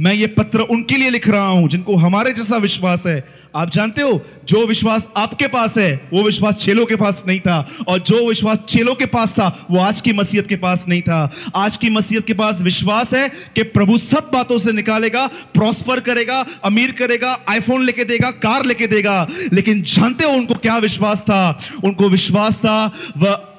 मैं 0.00 0.14
ये 0.14 0.26
पत्र 0.26 0.60
उनके 0.60 0.96
लिए 0.96 1.10
लिख 1.10 1.28
रहा 1.28 1.46
हूँ, 1.46 1.68
जिनको 1.68 1.96
हमारे 1.96 2.32
जैसा 2.32 2.56
विश्वास 2.56 3.02
है। 3.06 3.44
आप 3.56 3.70
जानते 3.70 4.02
हो, 4.02 4.22
जो 4.44 4.66
विश्वास 4.66 5.08
आपके 5.16 5.46
पास 5.46 5.78
है, 5.78 6.08
वो 6.12 6.22
विश्वास 6.22 6.54
चेलों 6.54 6.86
के 6.86 6.96
पास 6.96 7.24
नहीं 7.28 7.40
था। 7.40 7.68
और 7.88 7.98
जो 7.98 8.28
विश्वास 8.28 8.58
चेलों 8.68 8.94
के 8.94 9.06
पास 9.06 9.32
था, 9.32 9.66
वो 9.70 9.78
आज 9.78 10.00
की 10.00 10.12
मसीहत 10.12 10.46
के 10.46 10.56
पास 10.56 10.84
नहीं 10.88 11.02
था। 11.02 11.32
आज 11.56 11.76
की 11.76 11.90
मसीहत 11.90 12.26
के 12.26 12.34
पास 12.34 12.60
विश्वास 12.60 13.14
है 13.14 13.28
कि 13.28 13.62
प्रभु 13.62 13.98
सब 13.98 14.30
बातों 14.32 14.58
से 14.58 14.72
निकालेगा 14.72 15.26
प्रॉस्पर 15.26 16.00
करेगा, 16.00 16.46
अमीर 16.64 16.92
करेगा 16.92 17.38
आईफोन 17.48 17.84
लेके 17.84 18.04
देगा, 18.04 18.30
कार 18.30 18.64
लेके 18.64 18.86
देगा। 18.86 19.26
लेकिन 19.52 19.82
जानते 19.82 20.24
हो 20.24 20.30
उनको 20.30 20.54
क्या 20.54 20.76
विश्वास 20.78 21.20
था? 21.20 21.60
उनको 21.84 22.08
विश्वास 22.08 22.56
था, 22.56 22.92
वह 23.16 23.50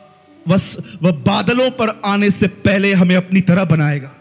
वह 0.47 1.11
बादलों 1.11 1.69
पर 1.71 2.01
आने 2.05 2.31
से 2.31 2.47
पहले 2.47 2.93
हमें 2.93 3.15
अपनी 3.15 3.41
तरह 3.41 3.63
बनाएगा। 3.63 4.11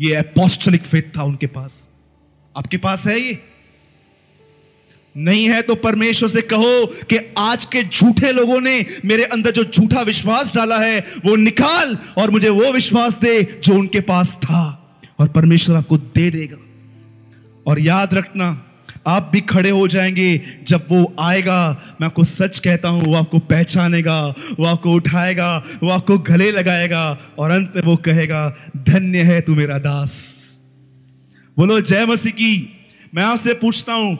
ये 0.00 0.16
एपोस्टलिक 0.16 0.82
फेथ 0.82 1.02
था 1.16 1.22
उनके 1.22 1.46
पास। 1.46 1.88
आपके 2.56 2.76
पास 2.76 3.06
है 3.06 3.20
ये? 3.20 3.38
नहीं 5.16 5.50
है 5.50 5.62
तो 5.62 5.74
परमेश्वर 5.74 6.28
से 6.28 6.42
कहो 6.42 6.86
कि 6.86 7.34
आज 7.38 7.64
के 7.64 7.84
झूठे 7.84 8.32
लोगों 8.32 8.60
ने 8.60 8.86
मेरे 9.04 9.24
अंदर 9.24 9.50
जो 9.50 9.64
झूठा 9.64 10.00
विश्वास 10.00 10.56
डाला 10.56 10.78
है, 10.78 11.00
वो 11.00 11.36
निकाल 11.36 11.98
और 12.18 12.30
मुझे 12.30 12.48
वो 12.48 12.72
विश्वास 12.72 13.18
दे 13.18 13.42
जो 13.42 13.74
उनके 13.74 14.00
पास 14.00 14.34
था। 14.34 14.76
और 15.18 15.28
परमेश्वर 15.28 15.76
आपको 15.76 15.96
दे 15.96 16.30
देगा। 16.30 16.56
और 17.66 17.80
याद 17.80 18.14
रखना 18.14 18.69
आप 19.06 19.30
भी 19.32 19.40
खड़े 19.40 19.70
हो 19.70 19.88
जाएँगे। 19.88 20.40
जब 20.64 20.86
वो 20.88 21.14
आएगा, 21.20 21.82
मैं 22.00 22.06
आपको 22.06 22.24
सच 22.24 22.58
कहता 22.58 22.88
हूँ, 22.88 23.04
वो 23.04 23.14
आपको 23.14 23.38
पहचानेगा, 23.38 24.26
वो 24.28 24.64
आपको 24.66 24.92
उठाएगा, 24.92 25.64
वो 25.82 25.90
आपको 25.90 26.18
गले 26.18 26.52
लगाएगा 26.52 27.18
और 27.38 27.50
अंत 27.50 27.72
में 27.76 27.82
वो 27.82 27.96
कहेगा, 27.96 28.72
धन्य 28.76 29.22
है 29.22 29.40
तू 29.40 29.54
मेरा 29.54 29.78
दास। 29.78 30.36
बोलो, 31.58 31.80
जय 31.80 32.06
मसीह 32.06 32.32
की। 32.32 32.80
मैं 33.14 33.22
आपसे 33.22 33.54
पूछता 33.54 33.92
हूँ, 33.92 34.18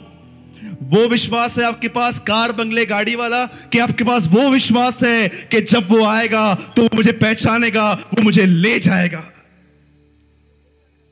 वो 0.83 1.09
विश्वास 1.09 1.59
है 1.59 1.65
आपके 1.65 1.89
पास 1.89 2.19
कार, 2.19 2.53
बंगले, 2.53 2.87
गाड़ी 2.87 3.15
वाला? 3.15 3.47
कि 3.47 3.79
आपके 3.79 4.05
पास 4.05 4.27
वो 4.27 4.51
विश्वास 4.51 4.95
है 5.03 5.29
कि 5.29 5.61
जब 5.61 5.87
वो 5.89 6.05
आएगा 6.05 6.55
तो 6.55 6.83
वो 6.83 6.89
मुझे 6.95 7.13
पहचानेगा, 7.13 7.93
वो 7.93 8.23
मुझे 8.23 8.47
ले 8.47 8.79
जाएगा? 8.79 9.25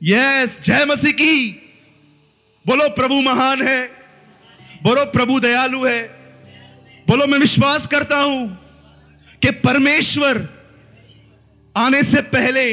यस 0.03 0.59
जय 0.63 0.85
मसीह 0.85 1.11
की। 1.11 1.65
बोलो, 2.69 2.89
प्रभु 2.89 3.21
महान 3.21 3.61
है। 3.61 3.85
बोलो, 4.83 5.05
प्रभु 5.05 5.39
दयालु 5.39 5.85
है। 5.85 6.01
बोलो, 7.07 7.25
मैं 7.27 7.39
विश्वास 7.39 7.87
करता 7.87 8.17
हूँ 8.17 8.57
कि 9.41 9.51
परमेश्वर 9.51 10.47
आने 11.77 12.03
से 12.03 12.21
पहले 12.21 12.65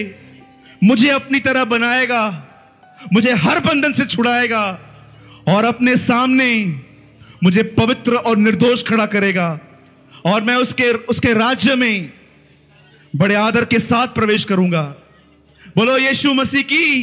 मुझे 0.85 1.09
अपनी 1.09 1.41
तरह 1.41 1.65
बनाएगा, 1.65 2.23
मुझे 3.13 3.33
हर 3.33 3.61
बंधन 3.61 3.93
से 3.93 4.07
छुड़ाएगा 4.07 4.65
और 5.49 5.65
अपने 5.65 5.97
सामने 5.97 6.65
मुझे 7.45 7.63
पवित्र 7.63 8.17
और 8.17 8.37
निर्दोष 8.37 8.85
खड़ा 8.85 9.07
करेगा 9.07 9.49
और 10.27 10.43
मैं 10.43 10.57
उसके 10.57 10.93
उसके 10.93 11.33
राज्य 11.35 11.75
में 11.75 12.13
बड़े 13.17 13.35
आदर 13.35 13.65
के 13.65 13.79
साथ 13.79 14.07
प्रवेश 14.07 14.45
करूँगा। 14.45 14.83
बोलो, 15.77 15.99
यीशु 15.99 16.35
मसीह 16.35 16.63
की, 16.63 17.03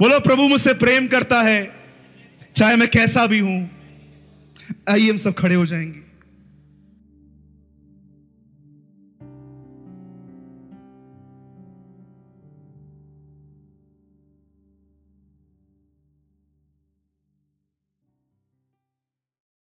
बोलो, 0.00 0.20
प्रभु 0.20 0.48
मुझसे 0.48 0.74
प्रेम 0.74 1.06
करता 1.06 1.42
है। 1.42 1.83
चाहे 2.56 2.76
मैं 2.76 2.88
कैसा 2.88 3.26
भी 3.26 3.38
हूँ 3.38 3.70
आइए 4.88 5.10
हम 5.10 5.16
सब 5.16 5.34
खड़े 5.34 5.54
हो 5.54 5.66
जाएँगे। 5.66 6.03